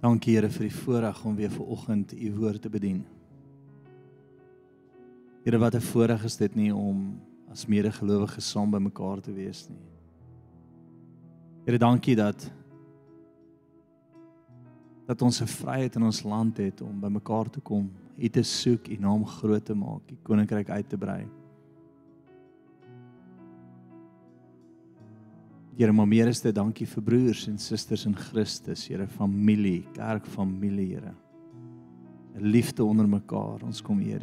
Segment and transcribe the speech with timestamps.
[0.00, 3.02] Dankie Here vir die voorreg om weer ver oggend u woord te bedien.
[5.44, 7.20] Here wat 'n voorreg is dit nie om
[7.50, 9.84] as medegelowiges saam bymekaar te wees nie.
[11.66, 12.50] Here dankie dat
[15.06, 18.88] dat ons 'n vryheid in ons land het om bymekaar te kom, u te soek,
[18.88, 21.26] u naam groot te maak, u koninkryk uit te brei.
[25.80, 30.90] Here, maar meer is dit dankie vir broers en susters in Christus, Here, familie, kerkfamilie,
[30.92, 31.14] Here.
[32.36, 34.20] 'n Liefde onder mekaar, ons kom hier.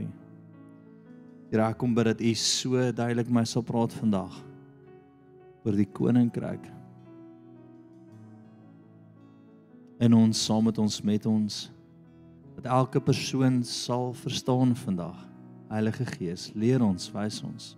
[1.49, 4.35] Here, ek kom bid dat U so duidelik my sal praat vandag
[5.65, 6.61] oor die koninkryk.
[9.99, 11.71] En ons saam met ons met ons
[12.55, 15.25] dat elke persoon sal verstaan vandag.
[15.69, 17.77] Heilige Gees, leer ons, wys ons.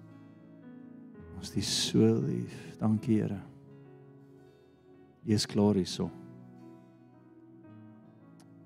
[1.40, 2.76] Ons is so lief.
[2.78, 3.40] Dankie, Here.
[5.28, 6.10] Jy is klaar hierso.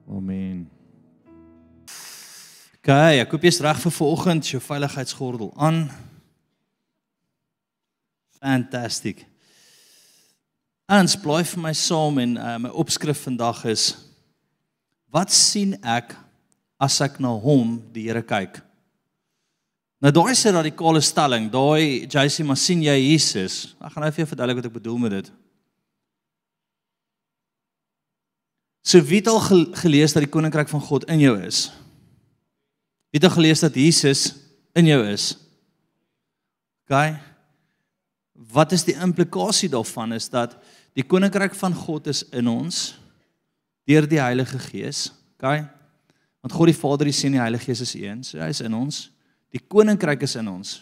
[0.09, 0.65] Amen.
[2.83, 5.85] Okay, ek koop jy's reg vir vanoggend jou veiligheidsgordel aan.
[8.43, 9.23] Fantasties.
[10.91, 13.93] Ons bly vir my saam en uh, my opskrif vandag is
[15.13, 16.11] wat sien ek
[16.81, 18.59] as ek na hom die Here kyk?
[20.03, 21.47] Nou daai is 'n radikale stelling.
[21.49, 23.75] Daai JC maar sien jy Jesus?
[23.79, 25.31] Ek gaan nou vir jou verduidelik wat ek bedoel met dit.
[28.83, 29.39] So wie het al
[29.79, 31.69] gelees dat die koninkryk van God in jou is?
[33.13, 34.33] Wie het al gelees dat Jesus
[34.75, 35.37] in jou is?
[36.83, 37.15] OK.
[38.53, 40.57] Wat is die implikasie daarvan is dat
[40.93, 42.91] die koninkryk van God is in ons
[43.87, 45.09] deur die Heilige Gees.
[45.37, 45.63] OK.
[46.43, 48.61] Want God die Vader, die Seun en die Heilige Gees is een, so hy is
[48.63, 49.05] in ons.
[49.53, 50.81] Die koninkryk is in ons.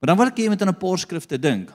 [0.00, 1.72] Maar dan wil ek hê jy moet aan 'n paar skrifte dink.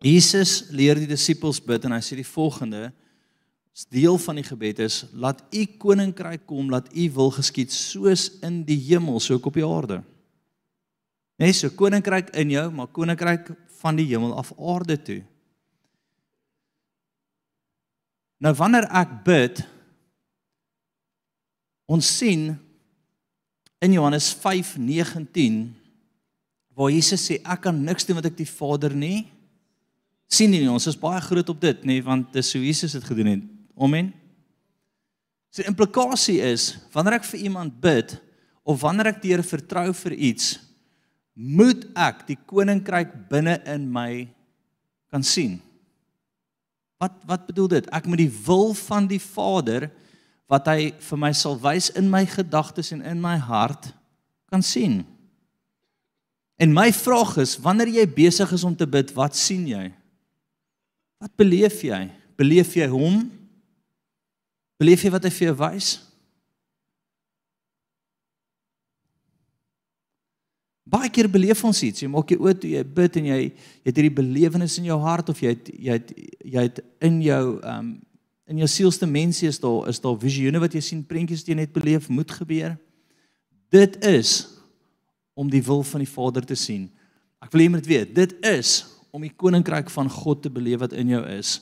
[0.00, 2.92] Jesus leer die disippels bid en hy sê die volgende:
[3.90, 8.62] deel van die gebed is laat u koninkryk kom, laat u wil geskied soos in
[8.66, 10.00] die hemel so op die aarde.
[11.40, 15.20] Nee, so koninkryk in jou, maar koninkryk van die hemel af aarde toe.
[18.40, 19.62] Nou wanneer ek bid
[21.90, 22.54] ons sien
[23.80, 25.74] in Johannes 5:19
[26.74, 29.28] waar Jesus sê ek kan niks doen wat ek die Vader nie
[30.30, 30.62] sien nie.
[30.70, 33.48] Ons is baie groot op dit, nê, want dis hoe Jesus dit gedoen het.
[33.80, 34.12] Amen.
[35.50, 38.12] So die implikasie is wanneer ek vir iemand bid
[38.62, 40.58] of wanneer ek die Here vertrou vir iets,
[41.34, 44.28] moet ek die koninkryk binne in my
[45.10, 45.58] kan sien.
[47.00, 47.88] Wat wat bedoel dit?
[47.96, 49.88] Ek moet die wil van die Vader
[50.50, 53.88] wat hy vir my sal wys in my gedagtes en in my hart
[54.52, 55.00] kan sien.
[56.60, 59.86] En my vraag is, wanneer jy besig is om te bid, wat sien jy?
[61.22, 62.02] Wat beleef jy?
[62.36, 63.22] Beleef jy hom?
[64.80, 65.88] Beleef jy wat hy vir jou wys?
[70.90, 72.02] Baie keer beleef ons iets.
[72.02, 73.50] Jy maak jy oop toe jy bid en jy jy
[73.86, 77.44] het hierdie belewenis in jou hart of jy het, jy het, jy het in jou
[77.60, 77.98] um
[78.50, 81.56] in jou sielste mensie is daar is daar visioene wat jy sien, prentjies wat jy
[81.60, 82.72] net beleef moet gebeur.
[83.70, 84.32] Dit is
[85.38, 86.88] om die wil van die Vader te sien.
[87.38, 88.72] Ek wil hê jy moet weet, dit is
[89.14, 91.60] om die koninkryk van God te beleef wat in jou is.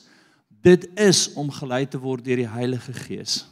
[0.61, 3.45] Dit is om gelei te word deur die Heilige Gees.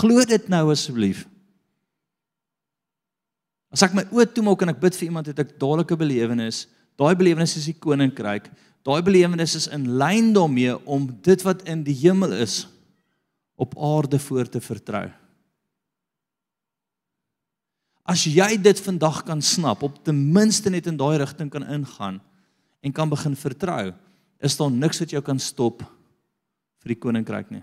[0.00, 1.24] Glo dit nou asseblief.
[3.72, 6.66] As ek my oë toemaak en ek bid vir iemand het ek dadelik 'n belewenis.
[6.96, 8.50] Daai belewenis is die koninkryk.
[8.84, 12.66] Daai belewenis is in lyn daarmee om dit wat in die hemel is
[13.56, 15.10] op aarde voor te vertrou.
[18.04, 22.20] As jy dit vandag kan snap, op ten minste net in daai rigting kan ingaan
[22.80, 23.92] en kan begin vertrou,
[24.40, 25.97] is daar niks wat jou kan stop
[26.88, 27.62] vir die koninkryk nie.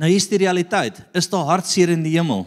[0.00, 1.02] Nou hier is die realiteit.
[1.12, 2.46] Is daar hartseer in die hemel?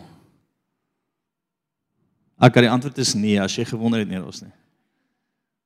[2.41, 4.51] Ek die antwoord is nee as jy gewonder het nie ons nie.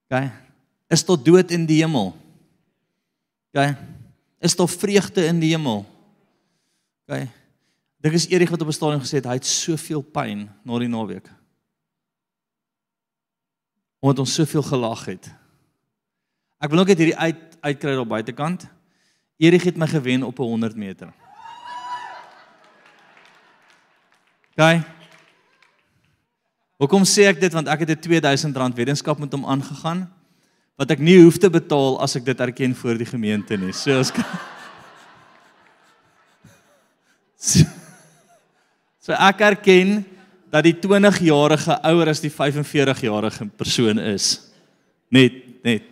[0.10, 0.28] OK.
[0.92, 2.12] Is daar dood in die hemel?
[3.54, 3.64] OK.
[4.44, 5.86] Is daar vreugde in die hemel?
[7.08, 7.24] OK.
[8.04, 10.92] Dit is Erik wat op 'n stadium gesê het hy het soveel pyn na die
[10.92, 11.28] naweek.
[14.00, 15.39] Omdat ons soveel gelag het.
[16.60, 18.68] Ek wil ook net hierdie uit uitkry op buitekant.
[19.40, 21.12] Erig het my gewen op 'n 100 meter.
[24.56, 24.84] Gaan.
[26.80, 30.12] Hoekom sê ek dit want ek het 'n R2000 weddenskap met hom aangegaan
[30.76, 33.74] wat ek nie hoef te betaal as ek dit erken voor die gemeente nie.
[33.74, 34.12] So as
[37.40, 37.64] So,
[39.04, 40.06] so ek erken
[40.52, 44.52] dat die 20-jarige ouer as die 45-jarige persoon is.
[45.10, 45.89] Net net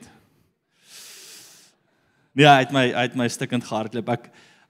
[2.38, 4.10] Nee, hy het my hy het my stukkend gehardloop.
[4.14, 4.28] Ek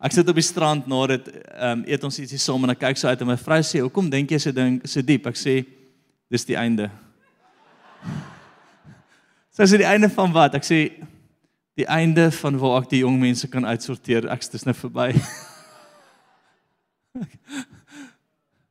[0.07, 2.79] ek sit op die strand na dit ehm um, eet ons ietsie saam en ek
[2.85, 5.35] kyk so uit en my vrou sê, "Hoekom dink jy so ding so diep?" Ek
[5.35, 5.65] sê,
[6.31, 6.89] "Dis die einde."
[9.57, 10.55] Sy so, sê die einde van wat?
[10.55, 11.03] Ek sê
[11.75, 14.29] die einde van waar ek die jong mense kan uitsorteer.
[14.31, 15.11] Ek's dis nou verby.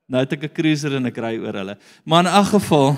[0.09, 1.77] nou het ek 'n cruiser en ek ry oor hulle.
[2.05, 2.97] Maar in 'n geval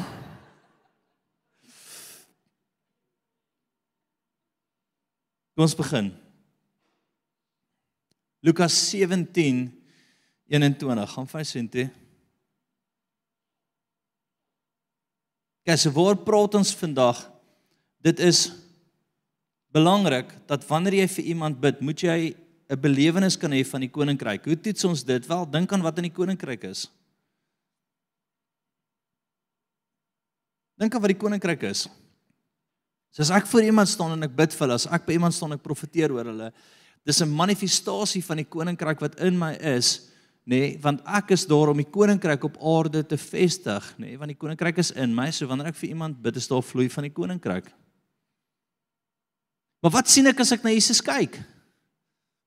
[5.59, 6.13] Kom ons begin.
[8.47, 9.65] Lukas 17
[10.47, 11.89] 21 gaan vir sien toe.
[15.75, 17.25] So waar praat ons vandag?
[18.07, 18.53] Dit is
[19.75, 22.37] belangrik dat wanneer jy vir iemand bid, moet jy
[22.71, 24.45] 'n belewenis kan hê van die koninkryk.
[24.47, 25.27] Hoe toets ons dit?
[25.27, 26.87] Wel, dink aan wat in die koninkryk is.
[30.79, 31.89] Dink aan wat die koninkryk is.
[33.11, 35.35] So as ek voor iemand staan en ek bid vir hulle, as ek by iemand
[35.35, 36.53] staan en ek profeteer oor hulle,
[37.07, 40.11] dis 'n manifestasie van die koninkryk wat in my is,
[40.47, 44.17] nê, nee, want ek is daar om die koninkryk op aarde te vestig, nê, nee,
[44.19, 46.89] want die koninkryk is in my, so wanneer ek vir iemand bid, is daar vloei
[46.89, 47.73] van die koninkryk.
[49.83, 51.39] Maar wat sien ek as ek na Jesus kyk?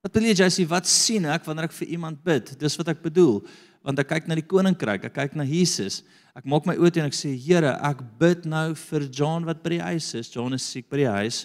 [0.02, 2.56] Wat wil jy sê wat sien ek wanneer ek vir iemand bid?
[2.60, 3.42] Dis wat ek bedoel,
[3.86, 6.02] want ek kyk na die koninkryk, ek kyk na Jesus.
[6.38, 9.64] Ek maak my oë toe en ek sê Here, ek bid nou vir John wat
[9.64, 10.30] by die huis is.
[10.32, 11.44] John is siek by die huis.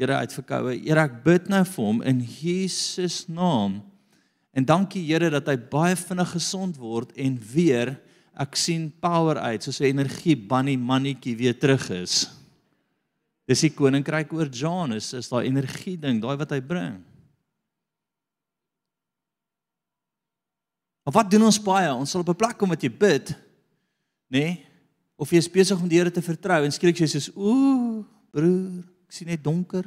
[0.00, 0.78] Here uitverkoue.
[0.80, 3.82] Here, ek bid nou vir hom in Jesus naam.
[4.56, 7.98] En dankie Here dat hy baie vinnig gesond word en weer
[8.40, 12.26] ek sien power uit, soos 'n energie bunny mannetjie weer terug is.
[13.46, 17.02] Dis die koninkryk oor John is, is daai energie ding, daai wat hy bring.
[21.04, 21.88] Maar wat doen ons baie?
[21.94, 23.30] Ons sal op 'n plek kom wat jy bid
[24.28, 24.38] nê?
[24.38, 24.66] Nee?
[25.16, 28.84] Of jy is besig om die Here te vertrou en skielik jy sê ooh, broer,
[29.04, 29.84] ek sien net donker.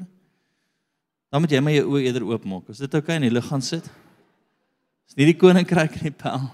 [1.34, 2.70] Dan moet jy maar jou oë eerder oopmaak.
[2.70, 3.90] Is dit oukei okay in die lig gaan sit?
[5.10, 6.52] Is nie die koninkryk nie, Paul.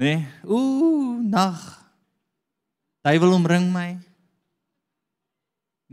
[0.00, 1.60] Nee, ooh, nag.
[3.04, 3.98] Duiwel omring my.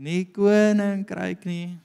[0.00, 1.76] Nie koninkryk nie.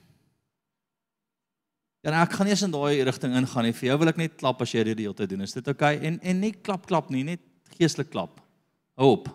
[2.04, 3.72] Ja, nou, ek gaan eens in daai rigting ingaan nie.
[3.72, 5.46] Vir jou wil ek net klap as jy dit die hele tyd doen.
[5.46, 5.94] Is dit oukei?
[5.96, 6.10] Okay?
[6.10, 7.40] En en nie klap klap nie, net
[7.78, 8.42] geestelik klap.
[9.00, 9.30] Hou op.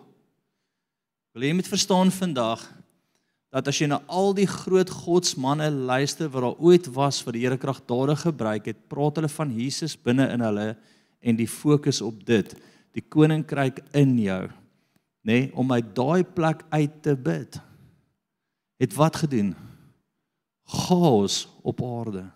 [1.34, 2.62] Wil jy met verstaan vandag
[3.50, 7.42] dat as jy na al die groot godsmanne luister wat daar ooit was wat die
[7.42, 10.70] Here kragtadig gebruik het, praat hulle van Jesus binne in hulle
[11.18, 12.54] en die fokus op dit,
[12.94, 14.44] die koninkryk in jou,
[15.26, 17.58] nê, nee, om uit daai plek uit te bid.
[18.78, 19.56] Het wat gedoen?
[20.70, 22.30] Chaos op aarde.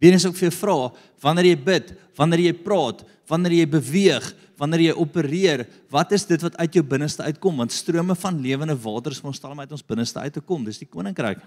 [0.00, 0.76] Wie eens ook vir jou vra,
[1.20, 4.30] wanneer jy bid, wanneer jy praat, wanneer jy beweeg,
[4.60, 7.60] wanneer jy opereer, wat is dit wat uit jou binneste uitkom?
[7.60, 10.64] Want strome van lewende water is veronderstel om uit ons binneste uit te kom.
[10.64, 11.42] Dis die koninkryk.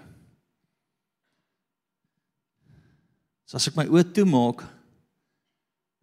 [3.44, 4.64] So as ek my oë toemaak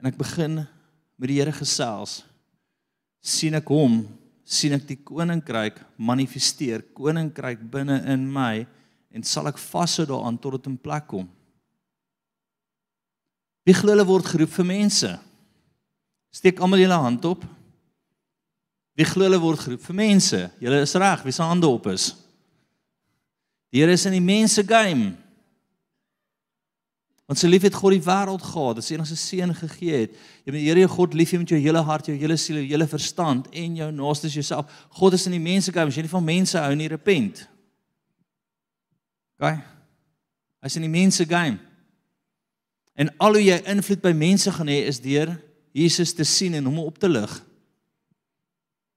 [0.02, 2.22] en ek begin met die Here gesels,
[3.22, 4.02] sien ek hom,
[4.44, 8.66] sien ek die koninkryk manifesteer, koninkryk binne in my
[9.12, 11.30] en sal ek vashou daaraan tot dit in plek kom.
[13.68, 15.12] Wie glo hulle word geroep vir mense?
[16.34, 17.44] Steek almal julle hand op.
[18.98, 20.40] Wie glo hulle word geroep vir mense?
[20.64, 22.12] Julle is reg, wie se hande op is?
[23.72, 25.14] Die Here is in die mense game.
[27.32, 30.18] Want sy lief het God die wêreld gehad, dat sy enigste seun gegee het.
[30.44, 32.60] Jy moet die Here jou God lief hê met jou hele hart, jou hele siel,
[32.60, 34.84] jou hele verstand en jou naaste as jouself.
[35.00, 35.88] God is in die mense game.
[35.88, 37.46] As jy nie van mense hou nie, repent.
[39.40, 39.54] OK?
[40.66, 41.62] Hy's in die mense game.
[43.02, 45.34] En al hoe jy invloed by mense gaan hê is deur
[45.74, 47.32] Jesus te sien en hom op te lig.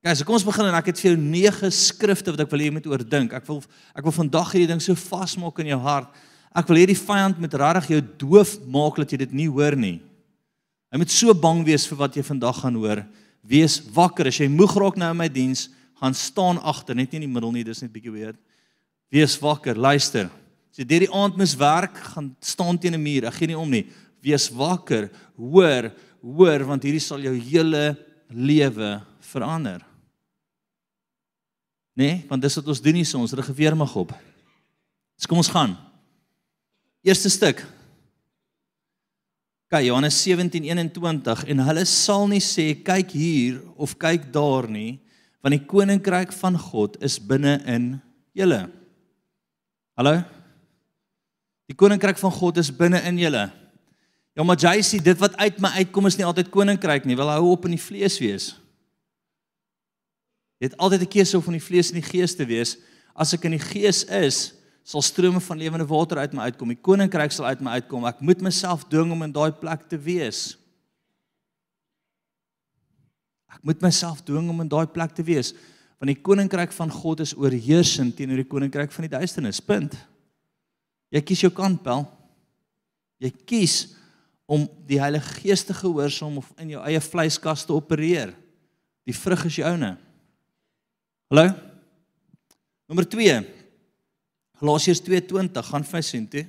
[0.05, 2.61] Kyk, so kom ons begin en ek het vir jou nege skrifte wat ek wil
[2.61, 3.33] hê jy moet oordink.
[3.33, 3.63] Ek wil
[3.95, 6.11] ek wil vandag hierdie ding so vasmaak in jou hart.
[6.55, 9.79] Ek wil hê die vyand moet regtig jou doof maak dat jy dit nie hoor
[9.79, 9.97] nie.
[10.93, 13.01] Hy moet so bang wees vir wat jy vandag gaan hoor.
[13.43, 15.67] Wees wakker as jy moeg raak nou in my diens,
[15.99, 18.37] gaan staan agter, net nie in die middel nie, dis net bietjie weer.
[19.13, 20.29] Wees wakker, luister.
[20.75, 23.29] As jy deur die aand mis werk, gaan staan teen 'n muur.
[23.31, 23.87] Ek gee nie om nie.
[24.21, 27.97] Wees wakker, hoor, hoor want hierdie sal jou hele
[28.29, 29.87] lewe verander.
[31.95, 34.11] Nee, want dis wat ons doen hier so, ons rig geweer mag op.
[35.17, 35.77] Dis kom ons gaan.
[37.07, 37.63] Eerste stuk.
[39.71, 44.99] Kyk Johannes 17:21 en hulle sal nie sê kyk hier of kyk daar nie,
[45.41, 48.03] want die koninkryk van God is binne in
[48.35, 48.73] julle.
[49.95, 50.25] Hallo?
[51.71, 53.47] Die koninkryk van God is binne in julle.
[54.35, 57.17] Ja, maar sê dit wat uit my uitkom is nie altyd koninkryk nie.
[57.17, 58.57] Wil hou op in die vlees wees.
[60.59, 62.77] Jy het altyd 'n keuse of in die vlees en die gees te wees.
[63.17, 66.69] as ek in die gees is, sal strome van lewende water uit my uitkom.
[66.69, 68.05] Die koninkryk sal uit my uitkom.
[68.07, 70.59] Ek moet myself dwing om in daai plek te wees.
[73.49, 75.55] Ek moet myself dwing om in daai plek te wees
[76.05, 79.61] want die koninkryk van God is oorheersend teenoor die koninkryk van die duisternis.
[79.65, 79.95] Punt.
[81.15, 82.03] Jy kies jou kant, Pel.
[83.23, 83.75] Jy kies
[84.51, 88.35] om die Heilige Gees te gehoorsaam of in jou eie vleiskas te opereer.
[89.07, 89.95] Die vrug is joune.
[91.31, 91.47] Hallo?
[92.91, 93.39] Nommer 2.
[94.61, 96.45] Galasiërs 2:20 gaan vir sien toe.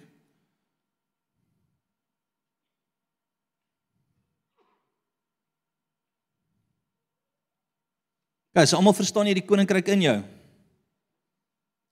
[8.55, 10.19] Gaan, so almal verstaan jy die koninkryk in jou?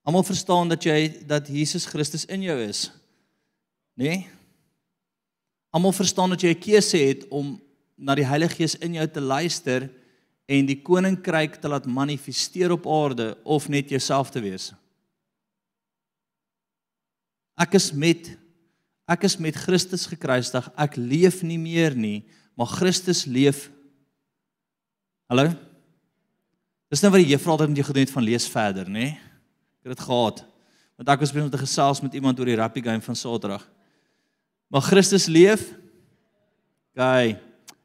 [0.04, 2.90] Almal verstaan dat jy dat Jesus Christus in jou is.
[3.96, 4.04] Né?
[4.04, 4.24] Nee?
[5.74, 7.62] Almal verstaan dat jy 'n keuse het om
[7.96, 9.90] na die Heilige Gees in jou te luister
[10.46, 14.74] en die koninkryk te laat manifesteer op aarde of net jouself te wees.
[17.56, 18.38] Ek is met
[19.06, 20.70] ek is met Christus gekruisig.
[20.78, 22.24] Ek leef nie meer nie,
[22.56, 23.70] maar Christus leef.
[25.28, 25.52] Hallo?
[26.90, 29.18] Dis nou wat die juffrou altyd met jou gedoen het van lees verder, nê?
[29.84, 30.44] Ek het dit gehad.
[30.96, 33.66] Want ek was besig om te gesels met iemand oor die rugby game van Saterdag.
[34.72, 35.74] Maar Christus leef.
[36.96, 37.36] Gaan.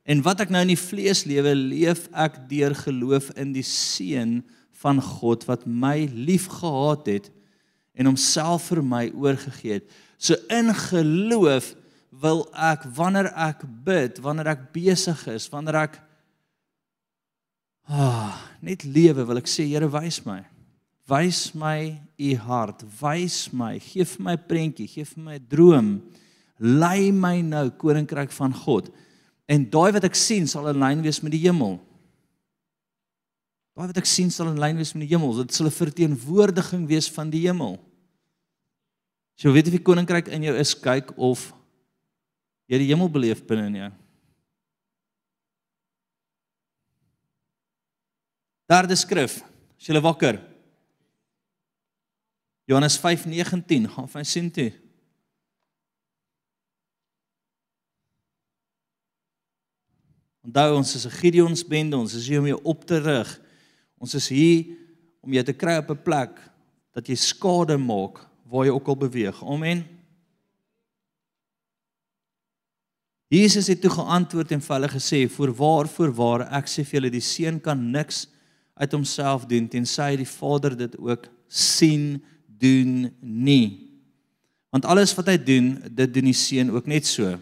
[0.09, 4.39] En wat ek nou in die vlees lewe, leef ek deur geloof in die seun
[4.79, 7.27] van God wat my liefgehad het
[7.99, 9.89] en homself vir my oorgegee het.
[10.23, 11.73] So in geloof
[12.23, 15.99] wil ek wanneer ek bid, wanneer ek besig is, wanneer ek
[17.91, 20.45] ah, net lewe, wil ek sê Here wys my.
[21.09, 25.47] Wys my u hart, wys my, gee vir my 'n prentjie, gee vir my 'n
[25.49, 26.03] droom
[26.59, 28.91] lei my nou koninkryk van God.
[29.49, 31.79] En daai wat ek sien sal in lyn wees met die hemel.
[33.79, 35.37] Daai wat ek sien sal in lyn wees met die hemel.
[35.39, 37.79] Dit sal 'n verteenwoordiging wees van die hemel.
[39.37, 41.55] So weet jy wie koninkryk in jou is, kyk of
[42.67, 43.93] jy die hemel beleef binne in jou.
[48.69, 49.43] Derde skrif.
[49.79, 50.48] As jy wakker.
[52.69, 54.73] Johannes 5:19 gaan van sien toe.
[60.45, 63.41] Onthou ons is 'n Gideons bende, ons is hier om jou op te rig.
[63.99, 64.67] Ons is hier
[65.21, 66.51] om jou te kry op 'n plek
[66.93, 69.45] dat jy skade maak waar jy ook al beweeg.
[69.45, 69.85] Amen.
[73.29, 77.21] Jesus het toe geantwoord en vir hulle gesê: "Voorwaar, voorwaar, ek sê vir julle, die
[77.21, 78.27] seun kan niks
[78.75, 82.23] uit homself doen tensy hy die Vader dit ook sien
[82.61, 83.87] doen nie.
[84.71, 87.39] Want alles wat hy doen, dit doen die seun ook net so."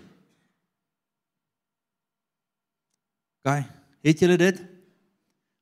[3.46, 3.62] OK,
[4.02, 4.62] het julle dit?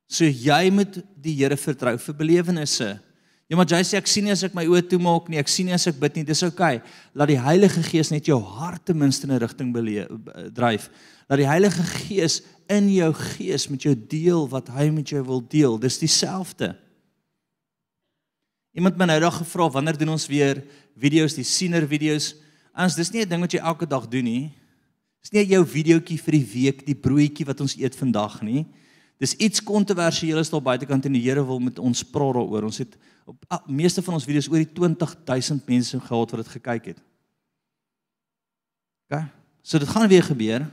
[0.09, 2.95] So jy moet die Here vertrou vir belewennisse.
[3.45, 5.67] Ja, maar jy sê ek sien nie as ek my oë toemaak nie, ek sien
[5.69, 6.25] nie as ek bid nie.
[6.25, 6.63] Dis OK.
[7.13, 9.69] Laat die Heilige Gees net jou hart ten minste in 'n rigting
[10.53, 10.89] dryf.
[11.29, 15.41] Laat die Heilige Gees in jou gees met jou deel wat hy met jou wil
[15.41, 15.77] deel.
[15.77, 16.75] Dis dieselfde.
[18.75, 20.59] Iemand my nou daag gevra wanneer doen ons weer
[20.99, 22.33] video's, die siener video's?
[22.75, 24.51] Ons dis nie 'n ding wat jy elke dag doen nie.
[25.23, 28.65] Dis nie jou videoetjie vir die week, die broodjie wat ons eet vandag nie.
[29.17, 32.63] Dis iets kontroversieel is daar buitekant en die Here wil met ons praat daaroor.
[32.63, 36.51] Ons het op ah, meeste van ons video's oor die 20000 mense gehad wat dit
[36.59, 36.99] gekyk het.
[39.09, 39.23] OK.
[39.63, 40.67] So dit gaan weer gebeur.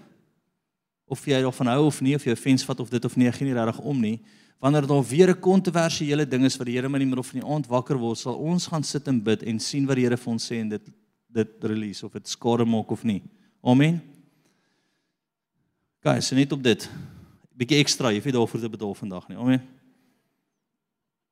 [1.07, 3.47] Of jy daarvan hou of nie, of jy offens vat of dit of nie, gee
[3.47, 4.19] nie regtig om nie.
[4.63, 7.41] Wanneer daar weer 'n kontroversiële ding is wat die Here my in die middel van
[7.41, 10.17] die aand wakker word, sal ons gaan sit en bid en sien wat die Here
[10.17, 10.83] vir ons sê en dit
[11.33, 13.23] dit release of dit skade maak of nie.
[13.65, 14.01] Amen.
[16.01, 16.85] Guys, so net op dit.
[16.85, 19.37] 'n Bietjie ekstra, jy weet daarvoor te betaal vandag nie.
[19.37, 19.63] Amen.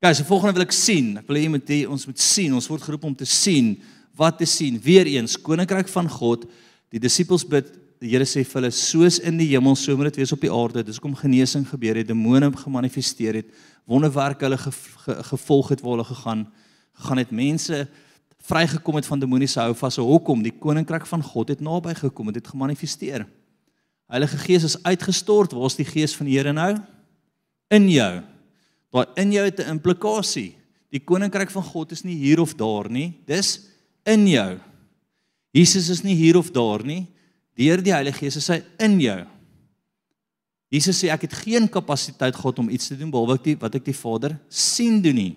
[0.00, 1.18] Guys, die volgende wil ek sien.
[1.18, 2.54] Ek wil hê moet hê ons moet sien.
[2.54, 3.82] Ons word geroep om te sien.
[4.16, 4.80] Wat te sien?
[4.80, 6.46] Weereens, koninkryk van God.
[6.88, 10.22] Die disippels bid, die Here sê vir hulle, soos in die hemel, so moet dit
[10.22, 10.82] wees op die aarde.
[10.84, 13.50] Dis hoekom genesing gebeur het, demone gemanifesteer het,
[13.84, 16.46] wonderwerke hulle ge, ge, gevolg het waar hulle gegaan,
[16.96, 17.88] gegaan het mense
[18.40, 19.98] vrygekom het van demoniese hou vas.
[20.00, 20.42] Hoekom?
[20.44, 23.26] Die koninkryk van God het naby gekom, het dit gemanifesteer.
[24.10, 25.52] Heilige Gees is uitgestort.
[25.54, 26.72] Waar is die Gees van die Here nou?
[27.70, 28.22] In jou.
[28.90, 30.56] Daar in jou het 'n implikasie.
[30.90, 33.20] Die koninkryk van God is nie hier of daar nie.
[33.26, 33.68] Dis
[34.04, 34.58] in jou.
[35.52, 37.06] Jesus is nie hier of daar nie.
[37.60, 39.18] Deur die Heilige Gees is hy in jou.
[40.70, 43.74] Jesus sê ek het geen kapasiteit God om iets te doen behalwe ek die, wat
[43.76, 45.32] ek die Vader sien doen nie.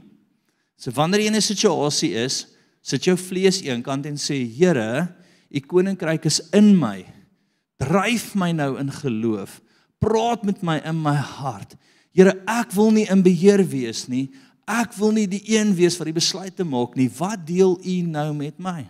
[0.78, 2.48] So wanneer jy in 'n situasie is,
[2.82, 5.10] sit jou vlees eenkant en sê Here,
[5.50, 7.04] u koninkryk is in my
[7.84, 9.60] dryf my nou in geloof.
[10.00, 11.76] Praat met my in my hart.
[12.14, 14.30] Here, ek wil nie in beheer wees nie.
[14.70, 17.10] Ek wil nie die een wees wat die besluite maak nie.
[17.10, 18.86] Wat deel u nou met my?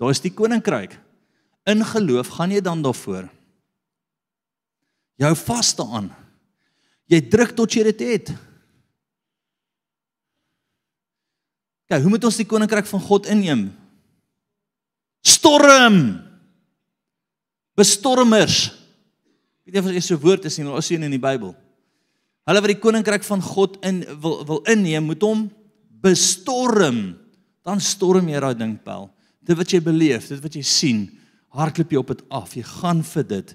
[0.00, 0.96] Daar is die koninkryk.
[1.66, 3.26] In geloof gaan jy dan daarvoor.
[5.16, 6.10] Jou vas daaraan.
[7.10, 8.32] Jy druk tot jy dit het.
[11.86, 13.68] Kyk, hoe moet ons die koninkryk van God inneem?
[15.26, 16.00] Storm.
[17.78, 18.72] Bestormers.
[19.66, 21.54] Weet jy of dit 'n woord is nie, maar ons sien in die Bybel.
[22.46, 25.50] Hulle wat die koninkryk van God in wil wil inneem, moet hom
[26.02, 27.18] bestorm.
[27.66, 29.10] Dan storm jy daai ding pel.
[29.42, 31.18] Dit wat jy beleef, dit wat jy sien,
[31.56, 32.54] hardloop jy op dit af.
[32.56, 33.52] Jy gaan vir dit.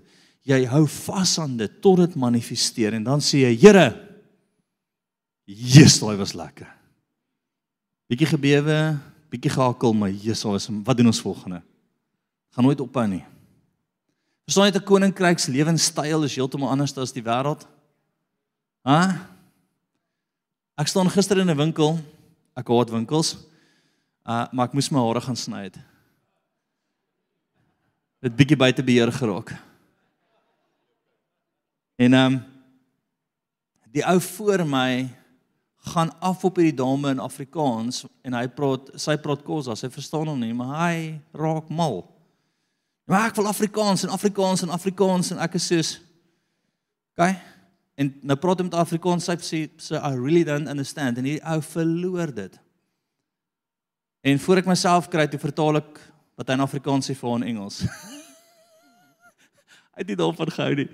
[0.49, 3.87] Jy hou vas aan dit tot dit manifesteer en dan sê jy, Here,
[5.45, 6.69] Jesus, daai was lekker.
[8.09, 8.77] Bietjie gebewe,
[9.31, 11.61] bietjie gehakel, maar Jesus, wat doen ons volgende?
[12.51, 13.23] Gaan nooit ophou nie.
[14.47, 17.67] Verstaan jy 'n koninkryks lewenstyl is heeltemal anders as die wêreld?
[18.83, 19.19] Hæ?
[20.77, 21.99] Ek staan gister in 'n winkel.
[22.57, 23.37] Ek haat winkels.
[24.25, 25.77] Uh maar ek moes my hare gaan sny het.
[28.21, 29.55] Dit bietjie buite beheer geraak.
[31.97, 32.39] En ehm um,
[33.91, 35.09] die ou voor my
[35.91, 40.29] gaan af op hierdie dame in Afrikaans en hy praat sy praat Khoisa, sy verstaan
[40.29, 40.99] hom nie, maar hy
[41.35, 42.05] raak mal.
[43.09, 45.91] Maar ek wil Afrikaans en Afrikaans en Afrikaans en ek is soos
[47.17, 47.25] OK.
[47.99, 51.43] En nou praat hy met Afrikaans, sy sê so I really don't understand en hierdie
[51.43, 52.55] ou verloor dit.
[54.21, 55.99] En voor ek myself kry te vertaal ek
[56.41, 57.83] wat hy in Afrikaans sê vir hom in Engels.
[59.93, 60.87] hy het dit al van gehou nie.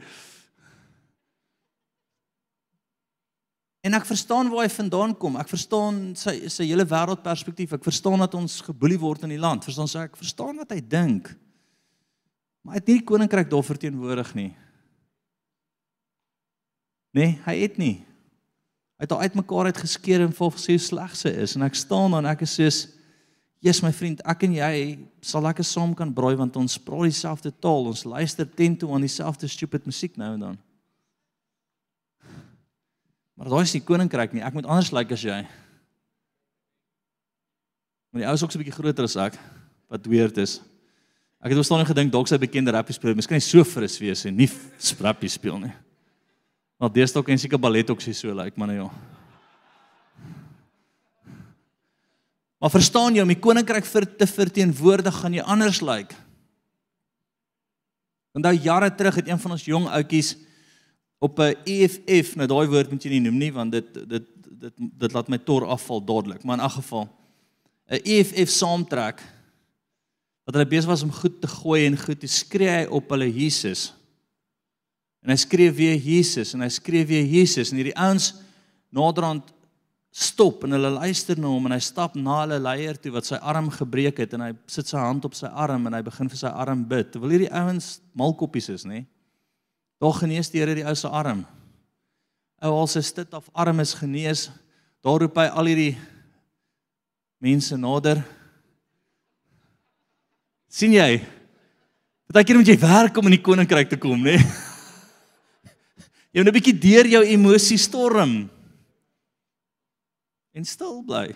[3.87, 5.37] En ek verstaan waar hy vandaan kom.
[5.39, 7.77] Ek verstaan sy sy hele wêreldperspektief.
[7.77, 9.63] Ek verstaan dat ons geboelie word in die land.
[9.63, 11.31] Verstaan sê ek verstaan wat hy dink.
[12.65, 14.49] Maar hy het nie die koninkryk daar verteenwoordig nie.
[17.15, 17.95] Nee, hy het nie.
[18.99, 22.11] Hy het al uitmekaar uit geskeer en vol gesê sleg sy is en ek staan
[22.17, 22.83] dan ek is soos
[23.59, 24.73] Jesus my vriend, ek en jy
[25.25, 27.89] sal lekker saam kan broei want ons praat dieselfde taal.
[27.89, 30.59] Ons luister teen toe aan dieselfde stupid musiek nou en dan.
[33.37, 34.43] Maar daai is nie koninkryk nie.
[34.45, 35.41] Ek moet anders lyk like as jy.
[38.13, 39.37] Maar die ou is ook so 'n bietjie groter as ek
[39.89, 40.61] wat weird is.
[41.41, 44.49] Ek het oorstaan gedink dalk sy bekende rappie speel, miskien so fris wees en nie
[44.77, 45.73] sprappie speel nie.
[46.79, 49.16] Maar deesdae kan seker ballet ook so lyk, like, maar nou ja.
[52.67, 56.09] Maar verstaan jy om die koninkryk vir te verteenwoordig gaan jy anders lyk.
[56.11, 56.17] Like.
[58.35, 60.33] Onthou jare terug het een van ons jong ouetjies
[61.23, 64.27] op 'n EFF, nou daai woord moet jy nie noem nie want dit dit
[64.59, 67.07] dit dit laat my tor afval dadelik, maar in 'n geval
[67.87, 69.23] 'n EFF saamtrek
[70.43, 73.31] wat hulle besig was om goed te gooi en goed te skree hy op hulle
[73.31, 73.93] Jesus.
[75.23, 78.33] En hy skree weer Jesus en hy skree weer Jesus en hierdie ouens
[78.89, 79.55] naderhand
[80.17, 83.37] stop en hulle luister na hom en hy stap na hulle leier toe wat sy
[83.37, 86.39] arm gebreek het en hy sit sy hand op sy arm en hy begin vir
[86.39, 87.11] sy arm bid.
[87.13, 89.03] Terwyl hierdie ouens malkoppies is, nê?
[89.03, 89.05] Nee?
[90.01, 91.43] Daar genees die Here die ou se arm.
[92.65, 94.47] Ou al sy stit af arm is genees.
[95.05, 95.93] Daar roep hy al hierdie
[97.41, 98.25] mense nader.
[100.67, 101.21] sien jy?
[102.27, 104.35] Partykeer moet jy werk om in die koninkryk te kom, né?
[106.33, 108.49] Jy moet 'n bietjie deur jou emosie storm
[110.57, 111.29] en stil bly.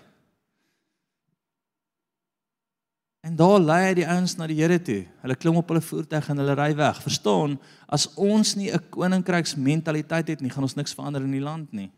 [3.22, 5.04] En daar lei hy die ouens na die Here toe.
[5.22, 7.04] Hulle klim op hulle voertuig en hulle ry weg.
[7.06, 11.72] Verstaan, as ons nie 'n koninkryksmentaliteit het nie, gaan ons niks verander in die land
[11.72, 11.92] nie.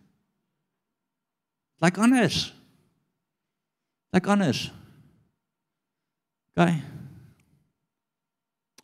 [1.79, 2.53] Lyk anders.
[4.11, 4.71] Lyk anders.
[6.55, 6.83] Gaan.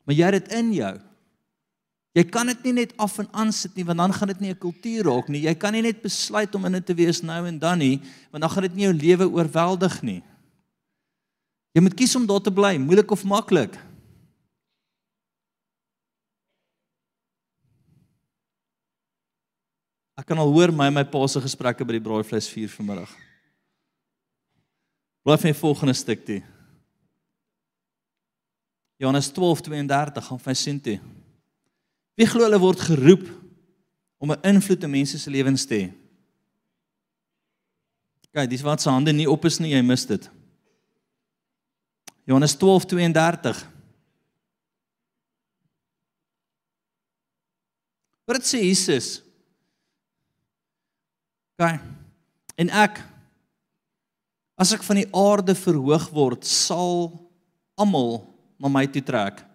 [0.04, 1.08] Maar jy het dit in jou.
[2.17, 4.49] Jy kan dit nie net af en aan sit nie, want dan gaan dit nie
[4.49, 5.41] 'n kultuur raak nie.
[5.41, 8.41] Jy kan nie net besluit om in dit te wees nou en dan nie, want
[8.41, 10.23] dan gaan dit nie jou lewe oorweldig nie.
[11.73, 13.77] Jy moet kies om daar te bly, moeilik of maklik.
[20.17, 23.11] Ek kan al hoor my en my pa se gesprekke by die braaivleis vuur vanmiddag.
[25.23, 26.41] Vir die volgende stuk toe.
[28.97, 30.99] Johannes 12:32 gaan vir sien toe.
[32.19, 33.23] Wie glo hulle word geroep
[34.19, 35.88] om 'n invloed in mense se lewens te hê?
[38.36, 40.29] Kyk, dis wat se hande nie op is nie, jy mis dit.
[42.27, 43.65] Johannes 12:32.
[48.25, 49.21] Wat sê Jesus?
[51.58, 51.82] Kyk.
[52.55, 52.99] En ek
[54.58, 57.32] as ek van die aarde verhoog word, sal
[57.79, 59.48] almal na my toe trek.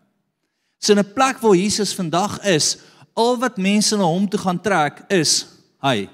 [0.84, 2.76] So 'n plek waar Jesus vandag is,
[3.16, 5.46] al wat mense na hom toe gaan trek is
[5.80, 6.08] hy.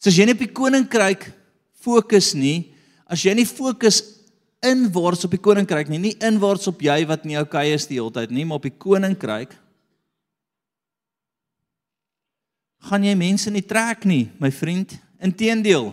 [0.00, 1.28] So as jy nie op die koninkryk
[1.82, 2.72] fokus nie,
[3.06, 4.00] as jy nie fokus
[4.62, 8.10] inwaarts op die koninkryk nie, nie inwaarts op jy wat nie okay is die hele
[8.10, 9.58] tyd nie, maar op die koninkryk
[12.82, 14.96] gaan jy mense nie trek nie, my vriend.
[15.22, 15.92] Inteendeel.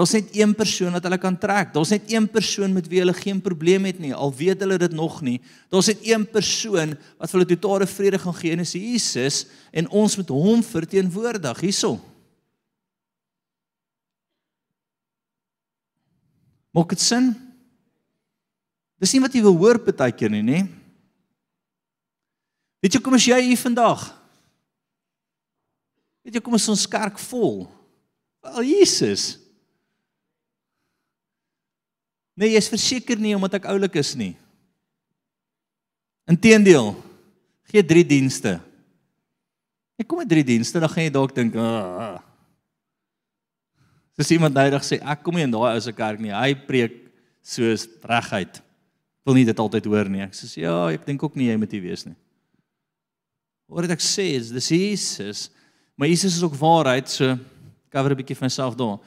[0.00, 1.74] Daar's net een persoon wat hulle kan trek.
[1.74, 4.92] Daar's net een persoon met wie hulle geen probleem het nie, al weet hulle dit
[4.96, 5.42] nog nie.
[5.68, 9.42] Daar's net een persoon wat vir hulle totale vrede gaan gee, en dis Jesus
[9.76, 11.98] en ons moet hom verteenwoordig hierso.
[16.72, 17.28] Maak dit sin?
[19.04, 20.62] Dis nie wat jy wil hoor partykeer nie, nê?
[22.80, 24.08] Weet jy kom as jy hier vandag?
[26.24, 27.66] Weet jy kom as ons kerk vol?
[28.48, 29.28] Wel Jesus.
[32.40, 34.32] Nee, jy's verseker nie omdat ek oulik is nie.
[36.30, 36.94] Inteendeel,
[37.68, 38.54] gee 3 dienste.
[40.00, 42.22] Ek kom met 3 dienste, dan gaan jy dalk dink, "Ag." Ah.
[44.16, 46.32] Dis iemand nodig sê, "Ek kom nie in daai ou se kerk nie.
[46.32, 48.62] Hy preek soos reguit."
[49.24, 50.22] Wil nie dit altyd hoor nie.
[50.22, 52.16] Ek sê, "Ja, ek dink ook nie jy moet hier wees nie."
[53.68, 55.50] Wat ek sê is, dis Jesus.
[55.96, 57.38] Maar Jesus is ook waarheid, so
[57.90, 58.98] cover 'n bietjie van myself daar.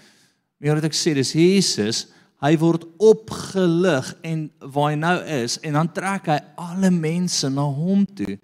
[0.60, 2.08] Maar wat ek sê, dis Jesus
[2.43, 7.63] hy word opgelig en waar hy nou is en dan trek hy alle mense na
[7.63, 8.36] hom toe.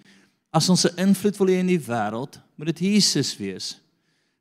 [0.56, 3.76] As ons 'n invloed wil hê in die wêreld, moet dit Jesus wees.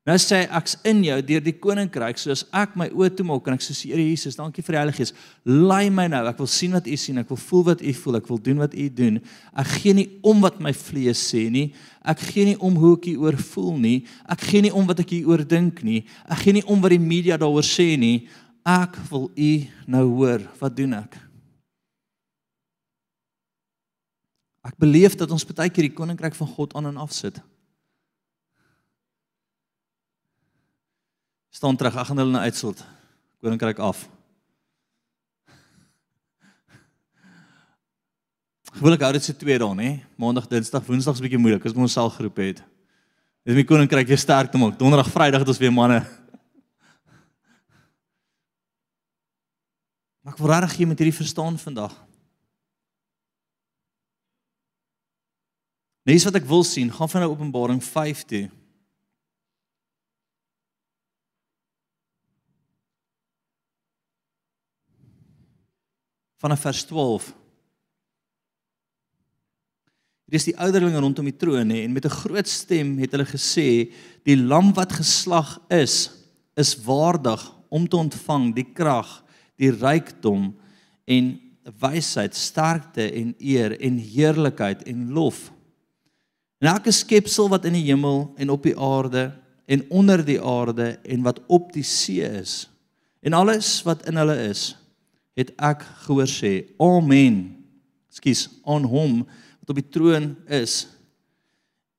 [0.08, 3.58] Nou sê hy ek's in jou deur die koninkryk soos ek my oë toemaak en
[3.58, 5.12] ek sê Here Jesus, dankie vir die Heilige Gees.
[5.44, 6.22] Lei my nou.
[6.30, 7.18] Ek wil sien wat U sien.
[7.20, 8.16] Ek wil voel wat U voel.
[8.16, 9.20] Ek wil doen wat U doen.
[9.52, 11.74] Ek gee nie om wat my vlees sê nie.
[12.08, 13.98] Ek gee nie om hoe ek hieroor voel nie.
[14.24, 16.06] Ek gee nie om wat ek hieroor dink nie.
[16.24, 18.30] Ek gee nie om wat die media daaroor sê nie.
[18.68, 19.52] Ek wil u
[19.88, 20.42] nou hoor.
[20.60, 21.14] Wat doen ek?
[24.68, 27.38] Ek beleef dat ons baie keer die koninkryk van God aan en af sit.
[31.48, 32.84] Staan terug, ek gaan hulle nou uitsort.
[33.40, 34.04] Koninkryk af.
[38.76, 39.88] Gewoonlik hou dit se twee dae, nê?
[40.20, 42.60] Maandag, Dinsdag, Woensdag is bietjie moeilik as ons selgroep het.
[43.48, 44.76] Dis my koninkryk weer sterk te maak.
[44.76, 46.02] Donderdag, Vrydag het ons weer manne.
[50.28, 51.92] Maar ek wil regtig jy met hierdie verstaan vandag.
[56.04, 58.42] Nes wat ek wil sien, gaan van nou Openbaring 5 toe.
[66.44, 67.30] Vanaf vers 12.
[70.28, 73.24] Dit is die ouderlinge rondom die troon hè en met 'n groot stem het hulle
[73.24, 73.88] gesê
[74.28, 76.12] die lam wat geslag is
[76.52, 77.40] is waardig
[77.72, 79.24] om te ontvang die krag
[79.58, 80.52] die rykdom
[81.08, 81.34] en
[81.82, 85.48] wysheid, sterkte en eer en heerlikheid en lof.
[86.58, 89.30] En elke skepsel wat in die hemel en op die aarde
[89.68, 92.66] en onder die aarde en wat op die see is
[93.20, 94.72] en alles wat in hulle is,
[95.38, 97.58] het ek gehoor sê: Amen.
[98.14, 99.20] Skus, aan hom
[99.60, 100.86] wat op die troon is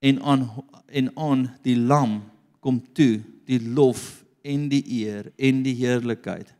[0.04, 0.48] en aan
[0.90, 2.18] en aan die lam
[2.60, 6.50] kom toe die lof en die eer en die heerlikheid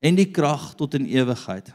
[0.00, 1.72] en die krag tot in ewigheid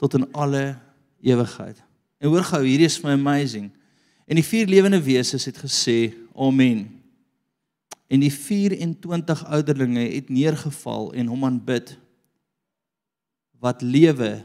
[0.00, 0.78] tot in alle
[1.20, 1.82] ewigheid.
[2.20, 3.68] En hoor gou, hierdie is my amazing.
[4.24, 6.86] En die vier lewende wesens het gesê amen.
[8.08, 11.92] En die 24 ouderlinge het neergeval en hom aanbid
[13.60, 14.40] wat lewe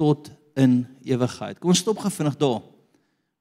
[0.00, 1.60] tot in ewigheid.
[1.60, 2.62] Kom ons stop gefvinnig daar.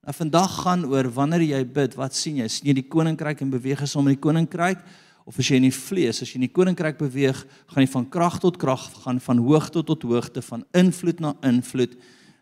[0.04, 2.50] Nou vandag gaan oor wanneer jy bid, wat sien jy?
[2.52, 4.84] sien jy die koninkryk en beweeg saam met die koninkryk?
[5.26, 8.08] Of as jy in die vlees, as jy in die koninkryk beweeg, gaan jy van
[8.12, 11.96] krag tot krag, gaan van hoogte tot hoogte, van invloed na invloed,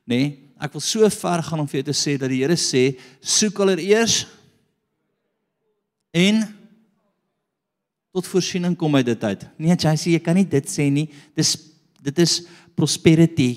[0.09, 0.17] nê?
[0.17, 2.83] Nee, ek wil so ver gaan om vir jou te sê dat die Here sê,
[3.21, 4.23] soek allereers
[6.13, 6.43] en
[8.13, 9.45] tot voorsiening kom uit dit uit.
[9.57, 11.07] Nee, jy sê jy kan nie dit sê nie.
[11.37, 11.55] Dis
[12.01, 12.41] dit is
[12.77, 13.51] prosperity.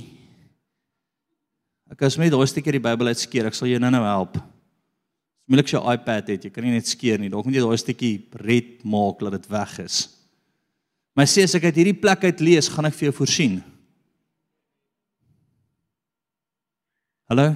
[1.93, 4.39] Ek as my daai stukkie die Bybel uitskeer, ek sal jou nou-nou help.
[5.45, 7.29] Moeilik as jy 'n iPad het, jy kan nie net skeer nie.
[7.29, 10.09] Dalk moet jy daai stukkie red maak dat dit weg is.
[11.15, 13.63] Maar sê as ek uit hierdie plek uit lees, gaan ek vir jou voorsien.
[17.29, 17.55] Hallo?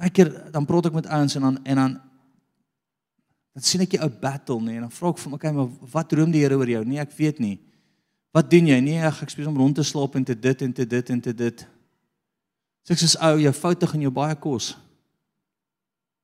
[0.00, 2.00] Daai keer dan praat ek met ouens en dan en dan
[3.50, 5.68] dan sien ek jy 'n battle nee en dan vra ek vir my, okay, maar
[5.92, 6.84] wat droom die Here oor jou?
[6.84, 7.58] Nee, ek weet nie.
[8.32, 8.80] Wat doen jy?
[8.80, 11.34] Nee, ek spesiaal om rond te slaap en te dit en te dit en te
[11.34, 11.66] dit.
[12.86, 14.72] Sê ek sê ou, jou foute gaan jou baie kos.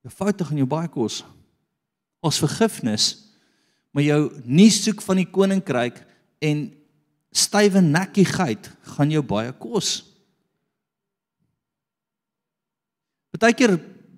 [0.06, 1.22] Jou foute gaan jou baie kos.
[2.24, 3.10] Ons vergifnis,
[3.92, 6.02] maar jou nie soek van die koninkryk
[6.44, 6.66] en
[7.36, 10.00] stywe nekkigheid gaan jou baie kos.
[13.36, 13.76] Partykeer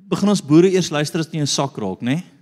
[0.08, 2.14] begin ons boere eers luister as dit 'n sak raak, né?
[2.14, 2.38] Nee?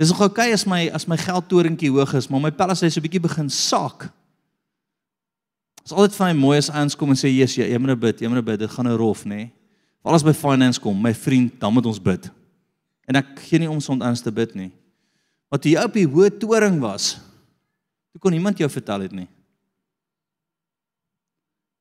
[0.00, 2.88] Dis nog oukei okay as my as my geldtorentjie hoog is, maar my pelle sê
[2.88, 4.08] so 'n bietjie begin sak.
[5.90, 7.96] Dit is altyd vir my mooi as ouens kom en sê, "Jesus, jy moet nou
[7.96, 9.52] bid, jy moet nou bid, dit gaan nou rof, nê?" Nee.
[10.02, 12.30] Veral as by finance kom, my vriend, dan moet ons bid.
[13.08, 14.70] En ek gee nie om sond anders te bid nie.
[15.50, 17.18] Wat jy op die hoë toring was,
[18.12, 19.28] toe kon niemand jou vertel het nie.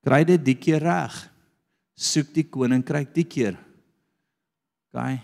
[0.04, 1.30] Kry dit die keer reg.
[1.96, 3.58] Soek die koninkryk die keer.
[4.94, 5.20] OK.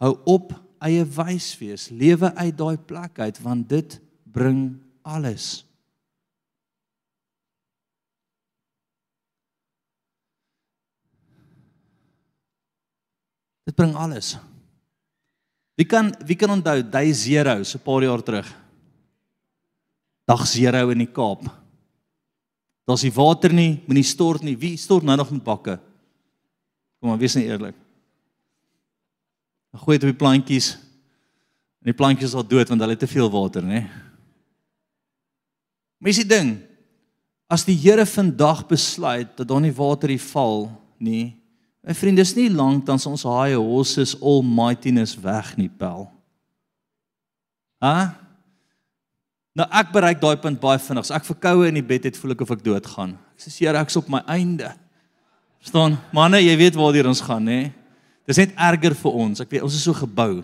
[0.00, 1.90] Hou op eie wys wees.
[1.90, 5.71] Lewe uit daai plek uit want dit bring alles.
[13.64, 14.36] Dit bring alles.
[15.78, 18.48] Wie kan wie kan onthou day 0 so 'n paar jaar terug?
[20.26, 21.62] Dag 0 in die Kaap.
[22.84, 24.56] Daar's nie water nie, moenie stort nie.
[24.58, 25.78] Wie stort nou nog met bakke?
[27.00, 27.74] Kom maar, wees net eerlik.
[29.70, 30.72] Dan gooi dit op die plantjies.
[31.82, 33.88] En die plantjies sal dood want hulle het te veel water, né?
[35.98, 36.58] Mes die ding.
[37.48, 41.41] As die Here vandag besluit dat daar nie water hier val nie,
[41.82, 46.06] my vriend, dis nie lank dan ons haai horses almightiness weg nie, pel.
[47.82, 48.12] Hæ?
[49.58, 51.04] Nou ek bereik daai punt baie vinnig.
[51.04, 53.18] As ek verkoue in die bed het, voel ek of ek doodgaan.
[53.36, 54.70] Ek sê Here, ek's op my einde.
[55.62, 55.98] Verstaan?
[56.14, 57.60] Manne, jy weet waar dit ons gaan, hè?
[58.26, 59.42] Dis net erger vir ons.
[59.42, 60.40] Ek weet ons is so gebou.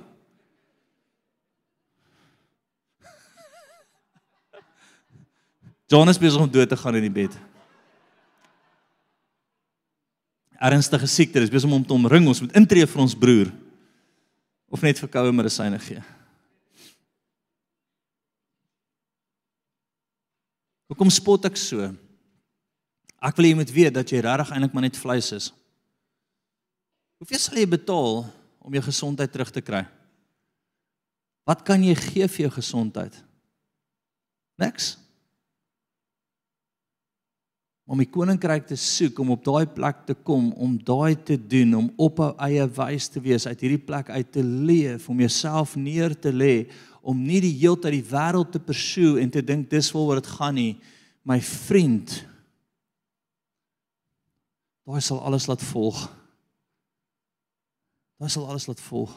[5.88, 7.32] Jonas besig om dood te gaan in die bed.
[10.58, 12.26] Ernstige siekte, dis besig om hom te omring.
[12.26, 13.50] Ons moet intree vir ons broer.
[14.68, 16.02] Of net verkoue medisyne gee.
[20.88, 21.90] Hoekom spot ek so?
[23.18, 25.50] Ek wil hê jy moet weet dat jy regtig eintlik maar net vleis is.
[27.18, 28.22] Hoeveel sal jy betaal
[28.62, 29.82] om jou gesondheid terug te kry?
[31.48, 33.14] Wat kan jy gee vir jou gesondheid?
[34.60, 34.96] Niks.
[37.88, 41.72] Om die koninkryk te soek, om op daai plek te kom, om daai te doen,
[41.78, 46.12] om op eie wys te wees, uit hierdie plek uit te leef, om jouself neer
[46.12, 46.68] te lê,
[47.00, 50.58] om nie die heeltyd die wêreld te pursue en te dink dis waaroor dit gaan
[50.60, 50.72] nie,
[51.24, 52.12] my vriend.
[54.88, 56.04] Daai sal alles laat volg.
[58.20, 59.16] Daai sal alles laat volg.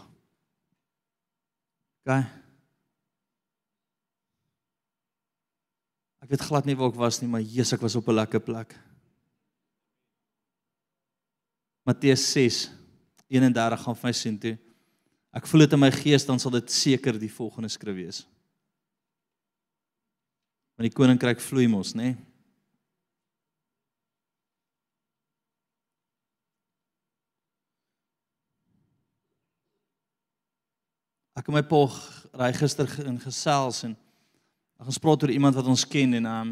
[2.08, 2.41] OK.
[6.32, 8.39] Ek weet glad nie waar ek was nie, maar Jesus, ek was op 'n lekker
[8.39, 8.72] plek.
[11.84, 12.70] Matteus 6
[13.28, 14.58] 31 gaan vir my sien toe.
[15.34, 18.24] Ek voel dit in my gees dan sal dit seker die volgende skrif wees.
[20.78, 22.15] Want die koninkryk vloei mos, nê?
[22.15, 22.15] Nee?
[31.36, 31.84] Ek en my pa
[32.39, 33.98] ry gister in gesels en
[34.82, 36.52] ek gaan spraak oor iemand wat ons ken en um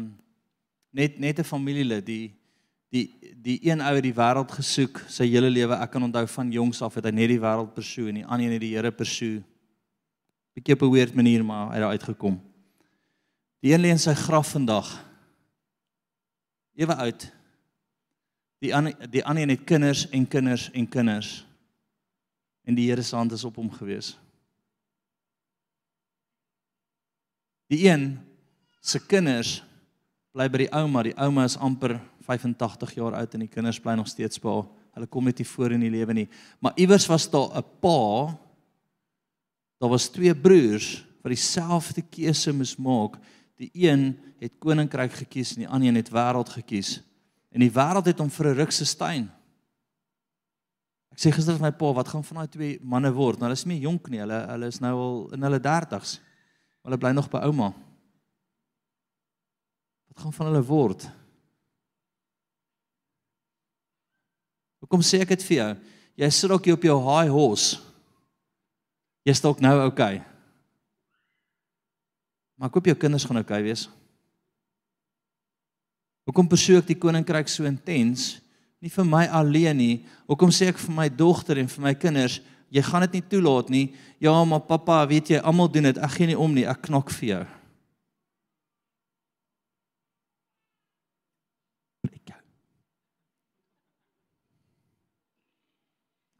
[0.94, 2.30] net net 'n familielid die
[2.94, 6.52] die die een ou het die wêreld gesoek sy hele lewe ek kan onthou van
[6.52, 8.92] jongs af het hy net die wêreld persoe en die ander een het die Here
[8.92, 9.42] persoe.
[10.54, 12.40] Bietjie op 'n weird manier maar hy het daar uitgekom.
[13.62, 15.04] Die een lê in sy graf vandag.
[16.76, 17.32] Ewe oud.
[18.60, 21.46] Die ander die ander een het kinders en kinders en kinders.
[22.62, 24.16] En die Here se hand is op hom gewees
[27.70, 28.18] Die een
[28.82, 29.60] se kinders
[30.34, 33.94] bly by die ouma, die ouma is amper 85 jaar oud en die kinders bly
[33.98, 34.68] nog steeds by haar.
[34.98, 36.26] Hulle kom net nie voor in die lewe nie.
[36.58, 38.36] Maar iewers was daar 'n pa.
[39.78, 43.18] Daar was twee broers wat dieselfde keuse moes maak.
[43.56, 47.02] Die een het koninkryk gekies en die ander een het wêreld gekies.
[47.52, 49.30] En die wêreld het hom vir 'n ruk gesteun.
[51.12, 53.38] Ek sê gister vir my pa, wat gaan van daai twee manne word?
[53.38, 56.20] Nou hulle is nie jonk nie, hulle hulle is nou al in hulle 30's.
[56.86, 57.70] Hulle bly nog by ouma.
[60.10, 61.06] Wat gaan van hulle word?
[64.80, 65.70] Hoekom sê ek dit vir jou?
[66.20, 67.78] Jy sit ook hier op jou high horse.
[69.28, 70.22] Jy's dalk nou okay.
[72.56, 73.86] Maar ek hoop jou kinders gaan okay wees.
[76.28, 78.38] Hoekom persoek die koninkryk so intens?
[78.80, 79.94] Nie vir my alleen nie.
[80.28, 82.40] Hoekom sê ek vir my dogter en vir my kinders,
[82.70, 83.86] jy gaan dit nie toelaat nie.
[84.22, 85.98] Ja, maar pappa, weet jy, almal doen dit.
[85.98, 86.66] Ek gee nie om nie.
[86.70, 87.42] Ek knak vir jou.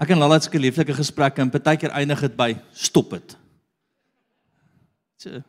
[0.00, 3.36] Ek en Lala het 'n lieflike gesprek en partykeer eindig dit by stop dit.
[5.16, 5.42] So.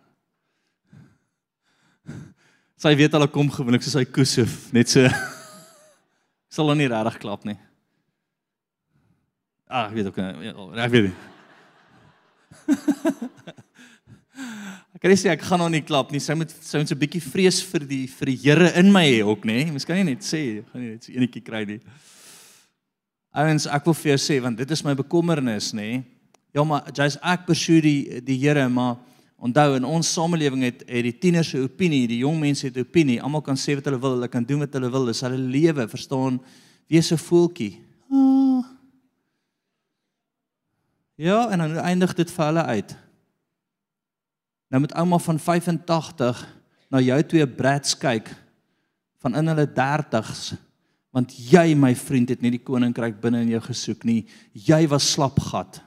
[2.75, 5.07] Sy weet hulle kom gewoonlik soos hy koesef, net so.
[6.53, 7.55] Sal hom nie regtig klap nie.
[9.71, 10.51] Ah, ek weet ook nie.
[10.83, 11.13] Ek weet nie.
[14.91, 16.19] ek kan nie sê ek gaan hom nie klap nie.
[16.19, 19.05] Sy moet sy moet so 'n bietjie vrees vir die vir die Here in my
[19.07, 19.71] hê ook, nê?
[19.71, 21.79] Mens kan nie net sê, gaan nie net so enetjie kry nie.
[23.31, 26.03] Ouens, ek wil vir jou sê want dit is my bekommernis, nê?
[26.51, 28.97] Ja, maar jy's ek pursue die die Here, maar
[29.39, 33.21] onthou in ons samelewing het het die tieners se opinie, die jong mense het opinie.
[33.23, 35.07] Almal kan sê wat hulle wil, hulle kan doen wat hulle wil.
[35.07, 36.41] Dis hulle lewe, verstaan?
[36.91, 37.79] Wees 'n voeltjie.
[38.11, 38.80] Oh.
[41.21, 42.95] Ja, en dan eindig dit vir hulle uit.
[44.73, 46.39] Nou met ouma van 85
[46.89, 48.31] na jou twee brats kyk
[49.21, 50.53] van in hulle 30s
[51.11, 54.21] want jy my vriend het nie die koninkryk binne in jou gesoek nie.
[54.55, 55.81] Jy was slapgat.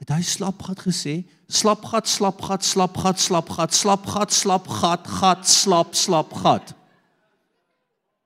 [0.00, 1.18] Het hy slapgat gesê?
[1.52, 6.72] Slapgat, slapgat, slapgat, slapgat, slapgat, slapgat, gat, slap, slapgat.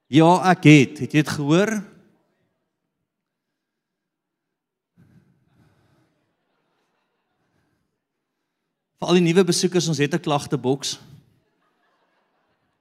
[0.06, 1.02] Ja, ek het.
[1.02, 1.74] Het jy dit gehoor?
[8.96, 10.98] Vir al die nuwe besoekers, ons het 'n klagteboks.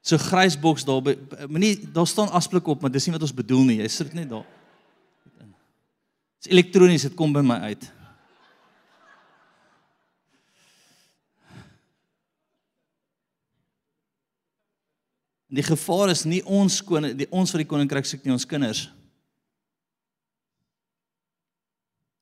[0.01, 1.01] So grys boks daar.
[1.49, 3.78] Moenie daar staan asblik op, maar dis nie wat ons bedoel nie.
[3.82, 4.45] Jy sit net daar.
[6.39, 7.91] Dis elektronies, dit kom by my uit.
[15.56, 18.89] Die gevaar is nie ons koning die ons vir die koninkryk soek nie ons kinders.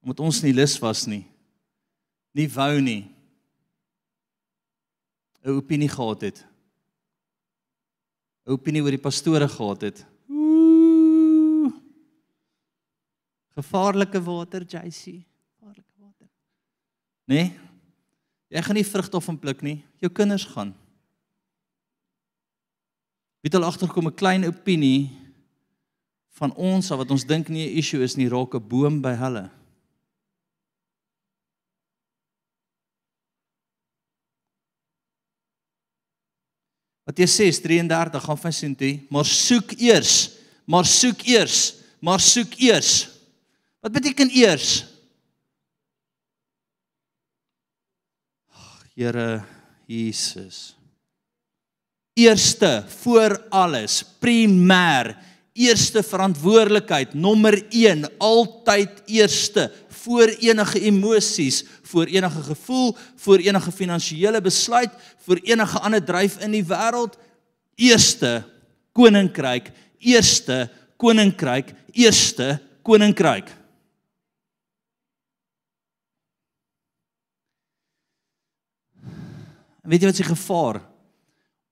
[0.03, 1.23] Omdat ons nie lus was nie.
[2.35, 3.12] Nie wou nie.
[5.43, 6.45] 'n opinie gehad het.
[8.45, 10.05] 'n Opinie oor die pastore gehad het.
[10.29, 11.71] Ooh.
[13.55, 15.23] Gevaarlike water, JC.
[15.55, 16.27] Gevaarlike water.
[17.25, 17.59] Nee.
[18.47, 19.83] Jy gaan nie vrugte van pluk nie.
[19.97, 20.75] Jou kinders gaan.
[23.41, 25.11] Wie het al agterkom 'n klein opinie
[26.27, 29.49] van ons wat ons dink nie 'n issue is nie, raak 'n boom by hulle.
[37.13, 40.29] Matteus 6:33 gaan van sien toe, maar soek eers,
[40.65, 43.09] maar soek eers, maar soek eers.
[43.79, 44.85] Wat beteken eers?
[48.49, 49.43] Ag, Here
[49.85, 50.75] Jesus.
[52.13, 55.17] Eerste voor alles, primêr,
[55.53, 59.71] eerste verantwoordelikheid, nommer 1, altyd eerste
[60.03, 66.51] voor enige emosies, voor enige gevoel, voor enige finansiële besluit, voor enige ander dryf in
[66.51, 67.17] die wêreld.
[67.75, 68.43] Eerste
[68.91, 73.49] koninkryk, eerste koninkryk, eerste koninkryk.
[79.83, 80.79] Weet jy wat se gevaar?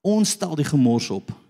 [0.02, 1.41] Ons stel die gemors op.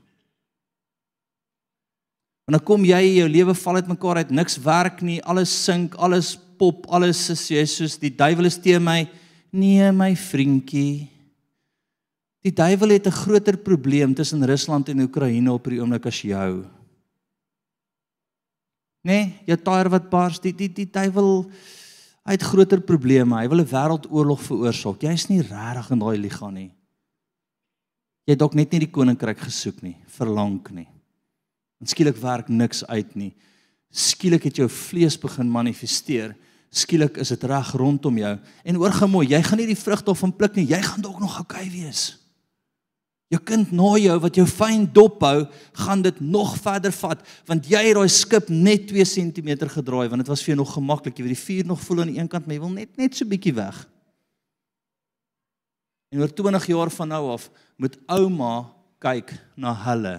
[2.52, 6.34] En dan kom jy jou lewe val uitmekaar uit, niks werk nie, alles sink, alles
[6.60, 9.06] pop, alles is jy soos die duiwel is teen my.
[9.56, 11.08] Nee, my vriendjie.
[12.44, 16.68] Die duiwel het 'n groter probleem tussen Rusland en Oekraïne op hierdie oomblik as jou.
[19.04, 21.50] Nee, jou tyre wat bars, die die die duiwel
[22.26, 23.40] het groter probleme.
[23.40, 25.02] Hy wil 'n wêreldoorlog veroorsaak.
[25.02, 26.72] Jy's nie regtig in daai liga nie.
[28.28, 31.01] Jy het dalk net nie die koninkryk gesoek nie, verlang nie.
[31.82, 33.34] En skielik werk niks uit nie.
[33.92, 36.36] Skielik het jou vlees begin manifesteer.
[36.72, 38.36] Skielik is dit reg rondom jou.
[38.64, 40.70] En hoor gou mooi, jy gaan nie die vrug daarvan pluk nie.
[40.70, 42.22] Jy gaan dalk nog okay wees.
[43.32, 45.46] Jou kind na jou wat jou fyn dop hou,
[45.86, 50.20] gaan dit nog verder vat want jy het daai skip net 2 cm gedraai want
[50.20, 51.16] dit was vir jou nog gemaklik.
[51.16, 53.16] Jy weet die vuur nog voel aan die een kant, maar jy wil net net
[53.16, 53.86] so bietjie weg.
[56.12, 57.48] En oor 20 jaar van nou af
[57.80, 58.52] moet ouma
[59.00, 60.18] kyk na hulle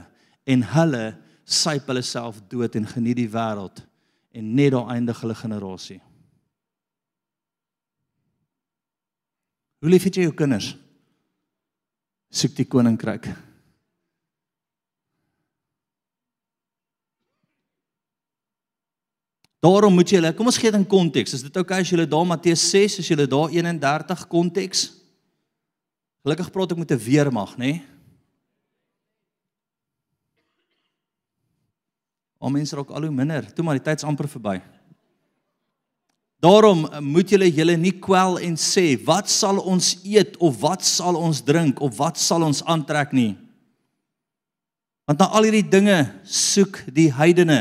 [0.49, 1.05] en hulle
[1.45, 3.83] syp hulle self dood en geniet die wêreld
[4.33, 6.01] en net daar eindig hulle generasie.
[9.83, 10.73] Hoe lief het jy jou kinders?
[12.33, 13.27] Soek die koninkryk.
[19.63, 21.37] Daarom moet jy hulle, kom ons gee dit in konteks.
[21.37, 24.89] Is dit oukei okay as jy daar Matteus 6, as jy daar 31 konteks?
[26.23, 27.59] Gelukkig praat ek met 'n weermag, nê?
[27.59, 27.92] Nee?
[32.43, 33.47] Al mense raak al hoe minder.
[33.55, 34.59] Toe maar die tyd's amper verby.
[36.43, 41.15] Daarom moet julle julle nie kwel en sê wat sal ons eet of wat sal
[41.21, 43.37] ons drink of wat sal ons aantrek nie.
[45.07, 47.61] Want na al hierdie dinge soek die heidene.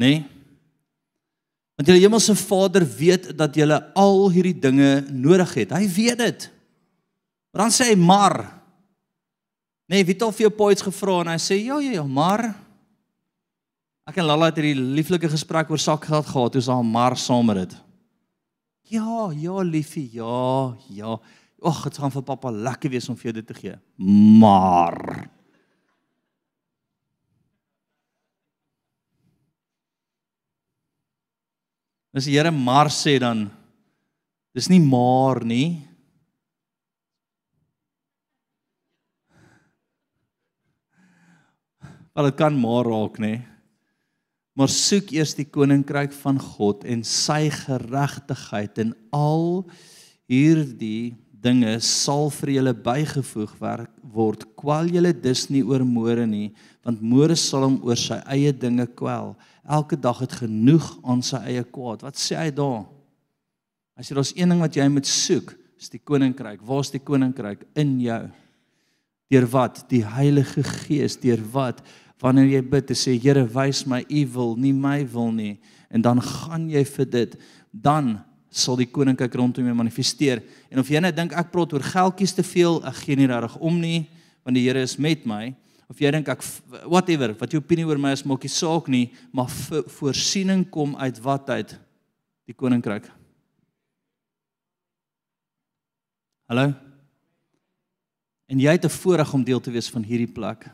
[0.00, 0.12] Nê?
[0.12, 0.20] Nee?
[1.80, 5.70] Want julle hemelse Vader weet dat julle al hierdie dinge nodig het.
[5.72, 6.42] Hy weet dit.
[7.48, 8.36] Maar dan sê hy maar.
[9.88, 12.50] Nee, wie het al vir jou poets gevra en hy sê ja ja ja, maar
[14.08, 17.62] Ek en Lalla het hierdie lieflike gesprek oor sakgeld gehad, toe sa maar saam met
[17.62, 17.76] dit.
[18.90, 21.18] Ja, ja liefie, ja, ja.
[21.60, 23.76] Ag, dit gaan vir pappa lekker wees om vir jou dit te gee.
[24.40, 25.28] Maar
[32.10, 33.44] As die Here maar sê dan
[34.56, 35.78] dis nie maar nie.
[42.10, 43.36] Maar dit kan maar raak, nê?
[44.58, 49.64] Maar soek eers die koninkryk van God en sy geregtigheid en al
[50.30, 53.52] hierdie dinge sal vir julle bygevoeg
[54.12, 54.44] word.
[54.58, 56.50] Kwal julle dus nie oor môre nie,
[56.84, 59.32] want môre sal hom oor sy eie dinge kwel.
[59.64, 62.04] Elke dag het genoeg aan sy eie kwaad.
[62.04, 62.84] Wat sê hy daar?
[63.96, 66.62] Hy sê daar's een ding wat jy moet soek, is die koninkryk.
[66.66, 68.22] Waar's die koninkryk in jou?
[69.30, 69.84] Deur wat?
[69.92, 71.16] Die Heilige Gees.
[71.20, 71.84] Deur wat?
[72.20, 75.54] Wanneer jy bid, sê Here, wys my u wil, nie my wil nie,
[75.88, 77.36] en dan gaan jy vir dit,
[77.72, 78.18] dan
[78.50, 80.42] sal die koninkryk rondom jou manifesteer.
[80.70, 83.56] En of jy net dink ek praat oor geldjies te veel, ek gee nie regtig
[83.62, 84.04] om nie,
[84.44, 85.52] want die Here is met my.
[85.90, 86.44] Of jy dink ek
[86.84, 89.48] whatever, wat jou opinie oor my is, maak nie saak nie, maar
[89.96, 91.74] voorsiening kom uit wat uit
[92.50, 93.08] die koninkryk.
[96.50, 96.72] Hallo.
[98.50, 100.66] En jy het 'n voorreg om deel te wees van hierdie plek.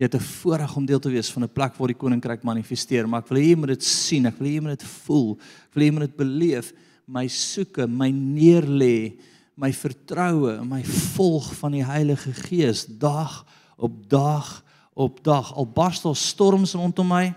[0.00, 3.06] Jy het 'n voorreg om deel te wees van 'n plek waar die koninkryk manifesteer,
[3.08, 5.38] maar ek wil hê jy moet dit sien, ek wil hê jy moet dit voel,
[5.68, 6.72] ek wil hê jy moet dit beleef,
[7.06, 9.18] my soeke, my neerlê,
[9.56, 13.44] my vertroue, my volg van die Heilige Gees dag
[13.76, 14.64] op dag
[15.00, 15.54] op dag.
[15.54, 17.30] Al bars daar storms rondom my.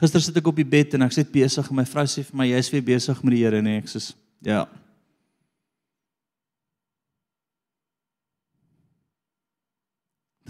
[0.00, 2.36] Gister sit ek op die bed en ek sit besig en my vrou sê vir
[2.40, 4.00] my jy's weer besig met die Here, nee, ek sê
[4.44, 4.62] ja.
[4.64, 4.89] Ek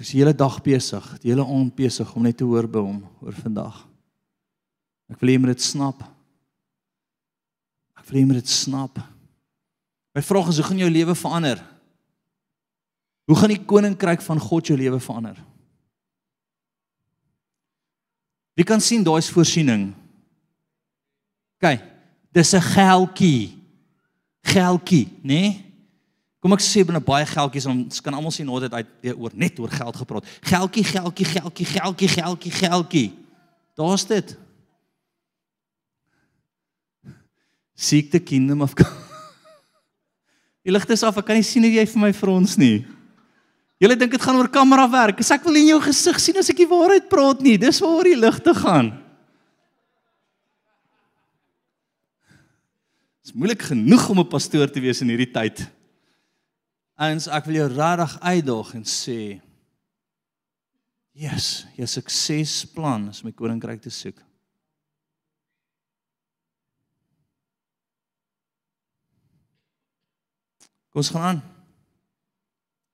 [0.00, 3.02] is die hele dag besig, die hele aand besig om net te hoor by hom
[3.20, 3.82] oor vandag.
[5.12, 6.02] Ek wil hê jy moet dit snap.
[7.98, 9.00] Ek wil hê jy moet dit snap.
[10.16, 11.60] My vraag is hoe gaan jou lewe verander?
[13.30, 15.38] Hoe gaan die koninkryk van God jou lewe verander?
[18.58, 19.90] Wie kan sien daai's voorsiening?
[21.60, 21.80] OK.
[22.32, 23.58] Dis 'n geldjie.
[24.42, 25.40] Geldjie, né?
[25.40, 25.69] Nee?
[26.40, 29.58] Kom ek sê binne baie geldjies ons kan almal sien hoe dit uit oor net
[29.60, 30.28] oor geld gepraat.
[30.48, 33.08] Geldjie, geldjie, geldjie, geldjie, geldjie, geldjie.
[33.76, 34.32] Daar's dit.
[37.76, 38.88] Seek the kingdom of God.
[40.64, 42.84] Die ligte is af, ek kan nie sien hoe jy vir my frons nie.
[43.80, 45.20] Julle dink dit gaan oor kamera werk.
[45.24, 48.04] As ek wil in jou gesig sien as ek die waarheid praat nie, dis waar
[48.04, 48.90] die ligte gaan.
[53.20, 55.64] Dit is moeilik genoeg om 'n pastoor te wees in hierdie tyd.
[57.00, 59.20] Eens ek wil jou regtig uitdaag en sê
[61.16, 64.20] Jesus, jou suksesplan is om die koninkryk te soek.
[70.90, 71.42] Kom ons gaan aan.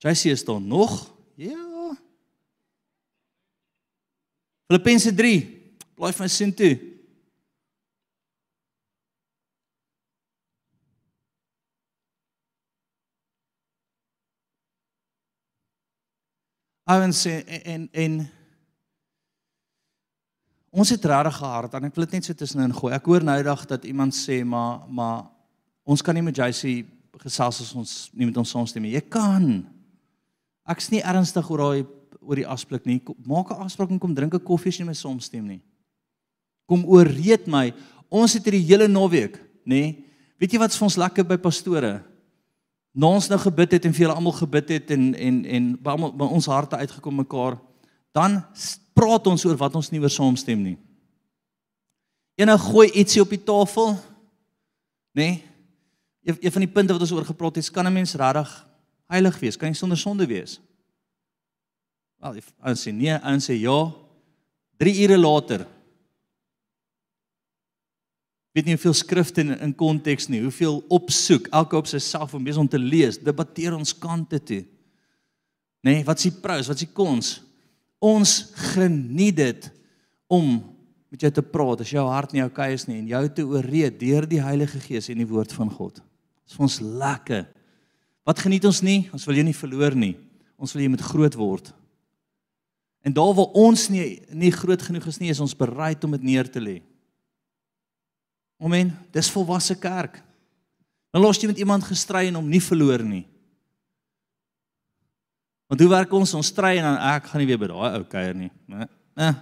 [0.04, 0.98] JC is daar nog?
[1.34, 1.96] Ja.
[4.66, 5.36] Filippense 3.
[5.94, 6.74] Blaai van sin toe.
[16.86, 18.28] Ouens en en, en
[20.70, 22.92] ons het regtig gehard en ek wil dit net so tussenin gooi.
[22.94, 25.24] Ek hoor nou eendag dat iemand sê maar maar
[25.82, 26.86] ons kan nie met JC
[27.24, 28.94] gesels as ons nie met ons saamstem nie.
[28.94, 29.48] Jy kan.
[30.70, 31.86] Ek's nie ernstig oor daai
[32.20, 33.00] oor die afspreek nie.
[33.26, 35.60] Maak 'n afspraak en kom drink 'n koffie as jy nie met saamstem nie.
[36.68, 37.74] Kom ooreed my.
[38.10, 40.04] Ons het hierdie hele naweek, nê?
[40.38, 42.04] Weet jy wat's vir ons lekker by pastore?
[42.96, 45.92] Na ons nou gebid het en vir julle almal gebid het en en en by
[45.92, 47.58] almal by ons harte uitgekom mekaar,
[48.16, 48.38] dan
[48.96, 50.78] praat ons oor wat ons nie oor saamstem nie.
[52.40, 53.92] Eenou gooi ietsie op die tafel,
[55.16, 55.28] nê?
[55.28, 55.42] Nee,
[56.26, 58.66] een, een van die punte wat ons oor gepraat het, kan 'n mens regtig
[59.06, 59.56] heilig wees?
[59.56, 60.60] Kan jy sonder sonde wees?
[62.18, 63.92] Wel, ons sê nee, ons sê ja.
[64.76, 65.66] 3 ure later.
[68.56, 72.68] Weet nie hoeveel skrifte in in konteks nie, hoeveel opsoek, elke op sy besig om
[72.72, 74.62] te lees, debatteer ons kante toe.
[75.84, 77.42] Nê, nee, wat s'ie prous, wat s'ie kons?
[78.00, 79.68] Ons geniet dit
[80.32, 80.56] om
[81.12, 84.00] met jou te praat as jou hart nie oukei is nie en jou te ooreed
[84.00, 86.00] deur die Heilige Gees en die woord van God.
[86.00, 87.46] Dit is vir ons lekker.
[88.26, 88.98] Wat geniet ons nie?
[89.14, 90.14] Ons wil jou nie verloor nie.
[90.56, 91.70] Ons wil jy moet groot word.
[93.06, 96.24] En daar waar ons nie nie groot genoeg is nie, is ons bereid om dit
[96.32, 96.80] neer te lê.
[98.62, 98.92] Amen.
[99.12, 100.22] Dis volwasse kerk.
[101.12, 103.24] Dan los jy met iemand gestry en hom nie verloor nie.
[105.66, 106.34] Want hoe werk ons?
[106.38, 108.86] Ons stry en dan ek gaan nie weer by daai ou kuier nie, né?
[109.18, 109.34] Eh,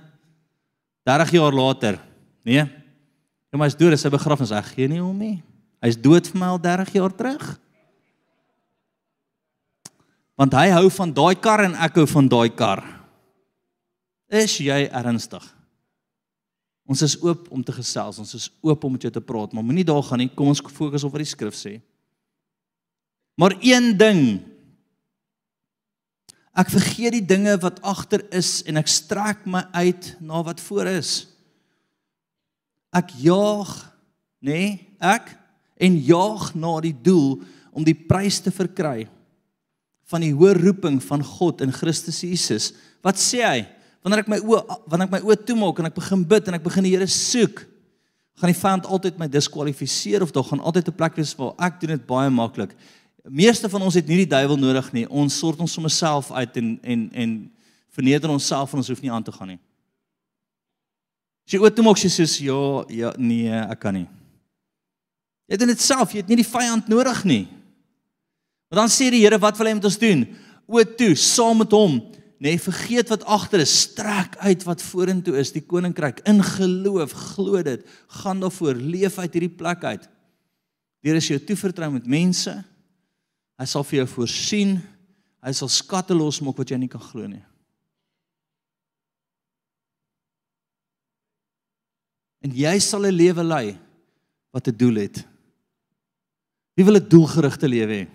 [1.04, 1.98] 30 jaar later.
[2.46, 2.64] Nee.
[2.64, 5.36] Ja, maar hy's dood, hy begrafnis, ek gee nie om nie.
[5.84, 7.44] Hy's dood vir my al 30 jaar terug.
[10.40, 12.82] Want hy hou van daai kar en ek hou van daai kar.
[14.32, 15.44] Is jy ernstig?
[16.84, 19.64] Ons is oop om te gesels, ons is oop om met jou te praat, maar
[19.64, 20.28] moenie daar gaan nie.
[20.28, 21.78] Kom ons fokus op wat die skrif sê.
[23.40, 24.24] Maar een ding
[26.54, 30.86] Ek vergeet die dinge wat agter is en ek strek my uit na wat voor
[30.92, 31.24] is.
[32.94, 33.72] Ek jaag,
[34.38, 34.68] nê, nee,
[35.02, 35.32] ek
[35.82, 37.40] en jaag na die doel
[37.74, 39.08] om die prys te verkry
[40.06, 42.70] van die hoë roeping van God in Christus Jesus.
[43.02, 43.64] Wat sê hy?
[44.04, 46.66] Wanneer ek my oë wanneer ek my oë toemaak en ek begin bid en ek
[46.66, 47.64] begin die Here soek,
[48.38, 51.80] gaan die vyand altyd my diskwalifiseer of daar gaan altyd 'n plek wees waar ek
[51.80, 52.76] doen dit baie maklik
[53.24, 55.04] meeste van ons het nie die duiwel nodig nie.
[55.08, 57.30] Ons sort ons sommer self uit en en en
[57.94, 59.60] verneder onsself en ons hoef nie aan te gaan nie.
[61.46, 64.08] As jy ooit maak jy sê ja, ja, nee, ek kan nie.
[65.48, 67.44] Jy doen dit self, jy het nie die vyand nodig nie.
[68.68, 70.24] Maar dan sê die Here, wat wil hy met ons doen?
[70.66, 72.00] O toe, saam met hom,
[72.38, 77.12] nê, nee, vergeet wat agter is, strek uit wat vorentoe is, die koninkryk in geloof,
[77.34, 77.86] glo dit,
[78.20, 80.08] gaan daarvoor, leef uit hierdie plek uit.
[81.04, 82.64] Deur is jou toevertrou met mense,
[83.60, 84.78] Hy sal vir jou voorsien.
[85.44, 87.42] Hy sal skatte losmaak wat jy nie kan glo nie.
[92.44, 93.78] En jy sal 'n lewe lei
[94.52, 95.24] wat 'n doel het.
[96.76, 98.08] Wie wil 'n doelgerigte lewe hê?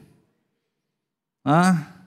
[1.43, 1.98] Ha?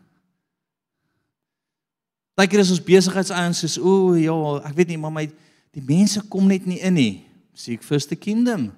[2.43, 4.35] Jy is ons besigheidsouens soos o, ja,
[4.67, 5.29] ek weet nie, maar my
[5.73, 7.13] die mense kom net nie in nie.
[7.55, 8.71] Seek first the kingdom.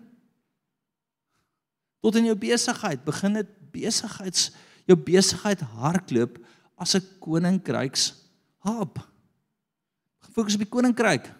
[2.04, 4.50] Tot in jou besigheid, begin dit besigheids
[4.84, 6.36] jou besigheid hardloop
[6.76, 8.12] as 'n koninkryks
[8.66, 8.98] hub.
[10.34, 11.30] Fokus op die koninkryk.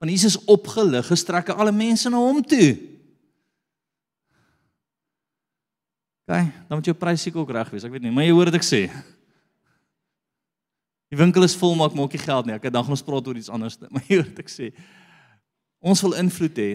[0.00, 2.78] Want Jesus opgelig gestrekke alle mense na hom toe.
[6.24, 6.36] OK,
[6.68, 7.84] dan moet jou prys seker ook reg wees.
[7.84, 8.90] Ek weet nie, maar jy hoor wat ek sê.
[11.10, 12.54] Die winkel is vol, maar ek maak nie geld nie.
[12.54, 14.70] Ek dan gaan ons praat oor iets anders, maar hoor wat ek sê.
[15.82, 16.70] Ons wil invloed hê.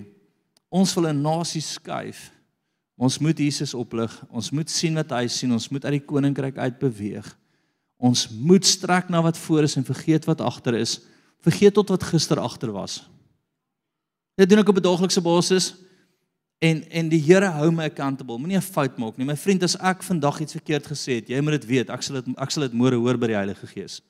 [0.76, 2.32] Ons wil 'n nasie skuif.
[2.96, 4.12] Ons moet Jesus oplig.
[4.30, 5.52] Ons moet sien wat hy sien.
[5.52, 7.28] Ons moet uit die koninkryk uit beweeg.
[8.00, 11.00] Ons moet strek na wat voor is en vergeet wat agter is.
[11.44, 13.04] Vergeet tot wat gister agter was.
[14.36, 15.76] Dit doen ek op 'n daaglikse basis.
[16.60, 18.38] En en die Here hou my accountable.
[18.38, 19.26] Moenie 'n fout maak nie.
[19.26, 21.90] My vriend, as ek vandag iets verkeerd gesê het, jy moet dit weet.
[21.90, 24.02] Ek sal dit ek sal dit môre hoor by die Heilige Gees.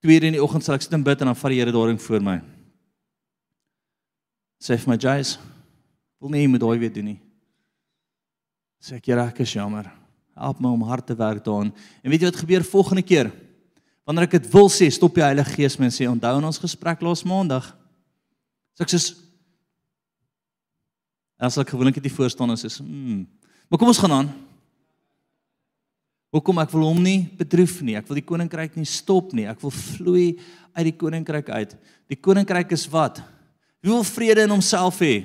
[0.00, 1.98] Tweede in die oggend sal ek sit en bid en dan vat die Here daarin
[2.00, 2.40] voor my.
[4.60, 5.38] Sê vir my, "Jais,
[6.20, 7.20] wil nie met daai weer doen nie."
[8.80, 9.90] sê ek Here, ek is jammer.
[10.34, 11.72] Help my om hard te werk daaraan.
[12.02, 13.30] En weet jy wat gebeur volgende keer?
[14.08, 16.58] Wanneer ek dit wil sê, stop die Heilige Gees my en sê, "Onthou in ons
[16.58, 17.76] gesprek laas Maandag."
[18.74, 19.14] So ek sê
[21.40, 23.24] As ek gewoonlik dit voor staan en sê, "Hm,
[23.68, 24.49] maar kom ons gaan aan."
[26.30, 27.96] Hoekom ek wil hom nie bedroef nie.
[27.98, 29.48] Ek wil die koninkryk nie stop nie.
[29.50, 30.26] Ek wil vloei
[30.76, 31.74] uit die koninkryk uit.
[32.10, 33.18] Die koninkryk is wat?
[33.82, 35.24] Wie wil vrede in homself hê?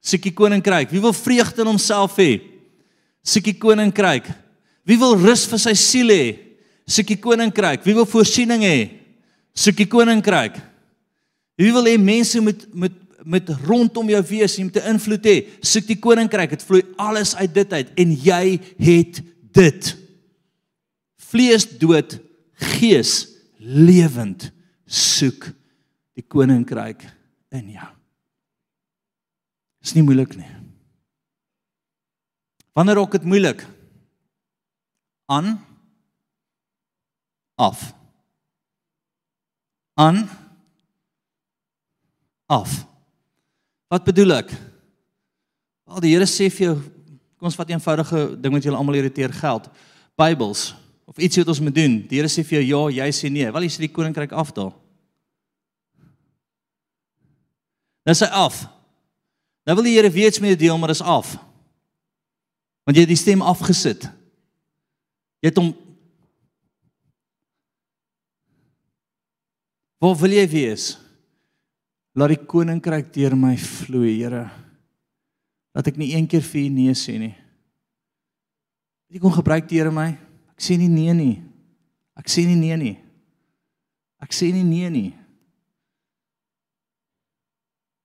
[0.00, 0.88] Siekie koninkryk.
[0.94, 2.38] Wie wil vreugde in homself hê?
[3.26, 4.30] Siekie koninkryk.
[4.86, 6.24] Wie wil rus vir sy siel hê?
[6.88, 7.84] Siekie koninkryk.
[7.84, 8.78] Wie wil voorsiening hê?
[9.56, 10.56] Siekie koninkryk.
[11.60, 15.36] Wie wil hê mense moet met met rondom jou wees om te invloed hê?
[15.58, 16.52] Soek die koninkryk.
[16.54, 18.42] Dit vloei alles uit dit uit en jy
[18.86, 19.18] het
[19.56, 19.88] dit.
[21.30, 22.18] Vlees dood,
[22.76, 23.26] gees
[23.58, 24.50] lewend.
[24.86, 25.48] Soek
[26.14, 27.02] die koninkryk
[27.50, 27.88] in jou.
[29.82, 30.50] Is nie moeilik nie.
[32.76, 33.64] Wanneer ook dit moeilik
[35.26, 35.56] aan
[37.56, 37.92] af
[39.96, 40.28] aan
[42.46, 42.84] af
[43.86, 44.50] Wat bedoel ek?
[45.86, 46.74] Wel die Here sê vir jou
[47.36, 49.70] kom ons vat 'n eenvoudige ding wat julle almal irriteer geld.
[50.18, 50.74] Bybels
[51.06, 52.00] of iets wat ons moet doen.
[52.10, 53.46] Die Here sê vir jou ja, jy sê nee.
[53.54, 54.72] Wel jy sê die koninkryk afdaal.
[58.06, 58.64] Dis hy af.
[59.66, 61.36] Nou wil die Here weet met jou deel, maar dis af.
[62.86, 64.08] Want jy het die stem afgesit.
[65.42, 65.74] Jy het hom
[69.96, 70.82] Waar wil jy wees?
[72.16, 74.42] Laat die koninkryk deur my vloei, Here.
[75.72, 77.32] Laat ek nie een keer vir U nee sê nie.
[79.08, 80.10] Jy kon gebruik die Here my.
[80.56, 81.36] Ek sê nie nee nie.
[82.16, 82.96] Ek sê nie nee nie.
[84.22, 85.10] Ek sê nie nee nie.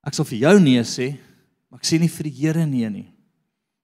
[0.04, 1.14] Ek sal vir jou nee sê,
[1.70, 3.08] maar ek sê nie vir die Here nee nie.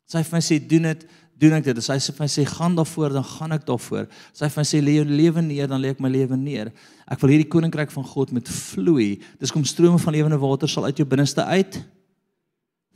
[0.08, 1.04] Sy vir my sê doen dit,
[1.38, 1.80] doen ek dit.
[1.80, 4.08] As hy sê vir my sê gaan daarvoor, dan gaan ek daarvoor.
[4.34, 6.72] As hy vir my sê lê jou lewe neer, dan lê ek my lewe neer.
[7.06, 9.20] Ek wil hierdie koninkryk van God met vloei.
[9.40, 11.80] Dis kom strome van lewende water sal uit jou binneste uit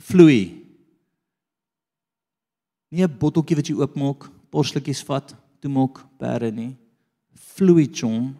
[0.01, 0.57] vloei.
[2.91, 6.71] Nie 'n botteltjie wat jy oopmaak, borsletjies vat, toemaak, perde nie.
[7.55, 8.31] Vloei, chom.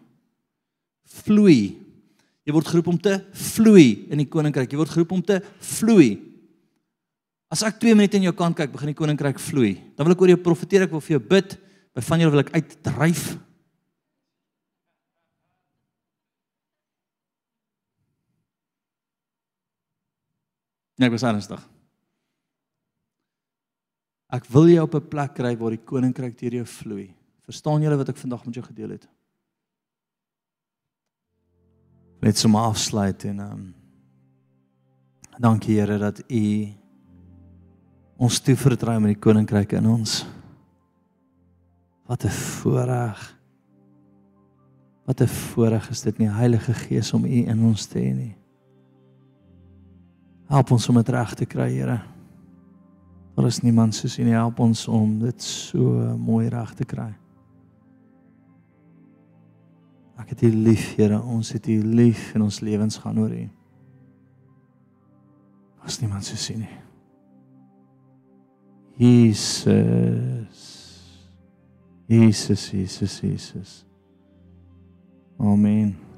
[1.22, 1.78] Vloei.
[2.42, 3.20] Jy word geroep om te
[3.54, 4.72] vloei in die koninkryk.
[4.72, 6.16] Jy word geroep om te vloei.
[7.52, 9.76] As ek 2 minute in jou kant kyk, begin die koninkryk vloei.
[9.94, 11.54] Dan wil ek oor jou profeteer, ek wil vir jou bid.
[11.92, 13.26] By van julle wil ek uitdryf.
[20.96, 21.62] Nee, ek was ernstig.
[24.32, 27.14] Ek wil jou op 'n plek kry waar die koninkryk deur jou vloei.
[27.44, 29.08] Verstaan julle wat ek vandag met jou gedeel het?
[32.22, 33.74] Net so maar afsluit en ehm um,
[35.38, 36.68] Dankie Here dat U
[38.16, 40.26] ons toevertrou met die koninkryk in ons.
[42.06, 43.38] Wat 'n voorreg.
[45.06, 48.36] Wat 'n voorreg is dit nie Heilige Gees om U in ons te hê nie.
[50.48, 52.11] Help ons om dit reg te kry, Here.
[53.34, 54.34] Daar is niemand soos U nie.
[54.36, 57.08] Help ons om dit so mooi reg te kry.
[60.20, 61.22] Ek het U lief, Here.
[61.22, 63.50] Ons het U lief en ons lewens gaan oor U.
[65.82, 66.76] As niemand soos U nie.
[69.00, 70.70] Jesus.
[72.06, 73.84] Jesus, Jesus, Jesus.
[75.40, 76.11] Amen.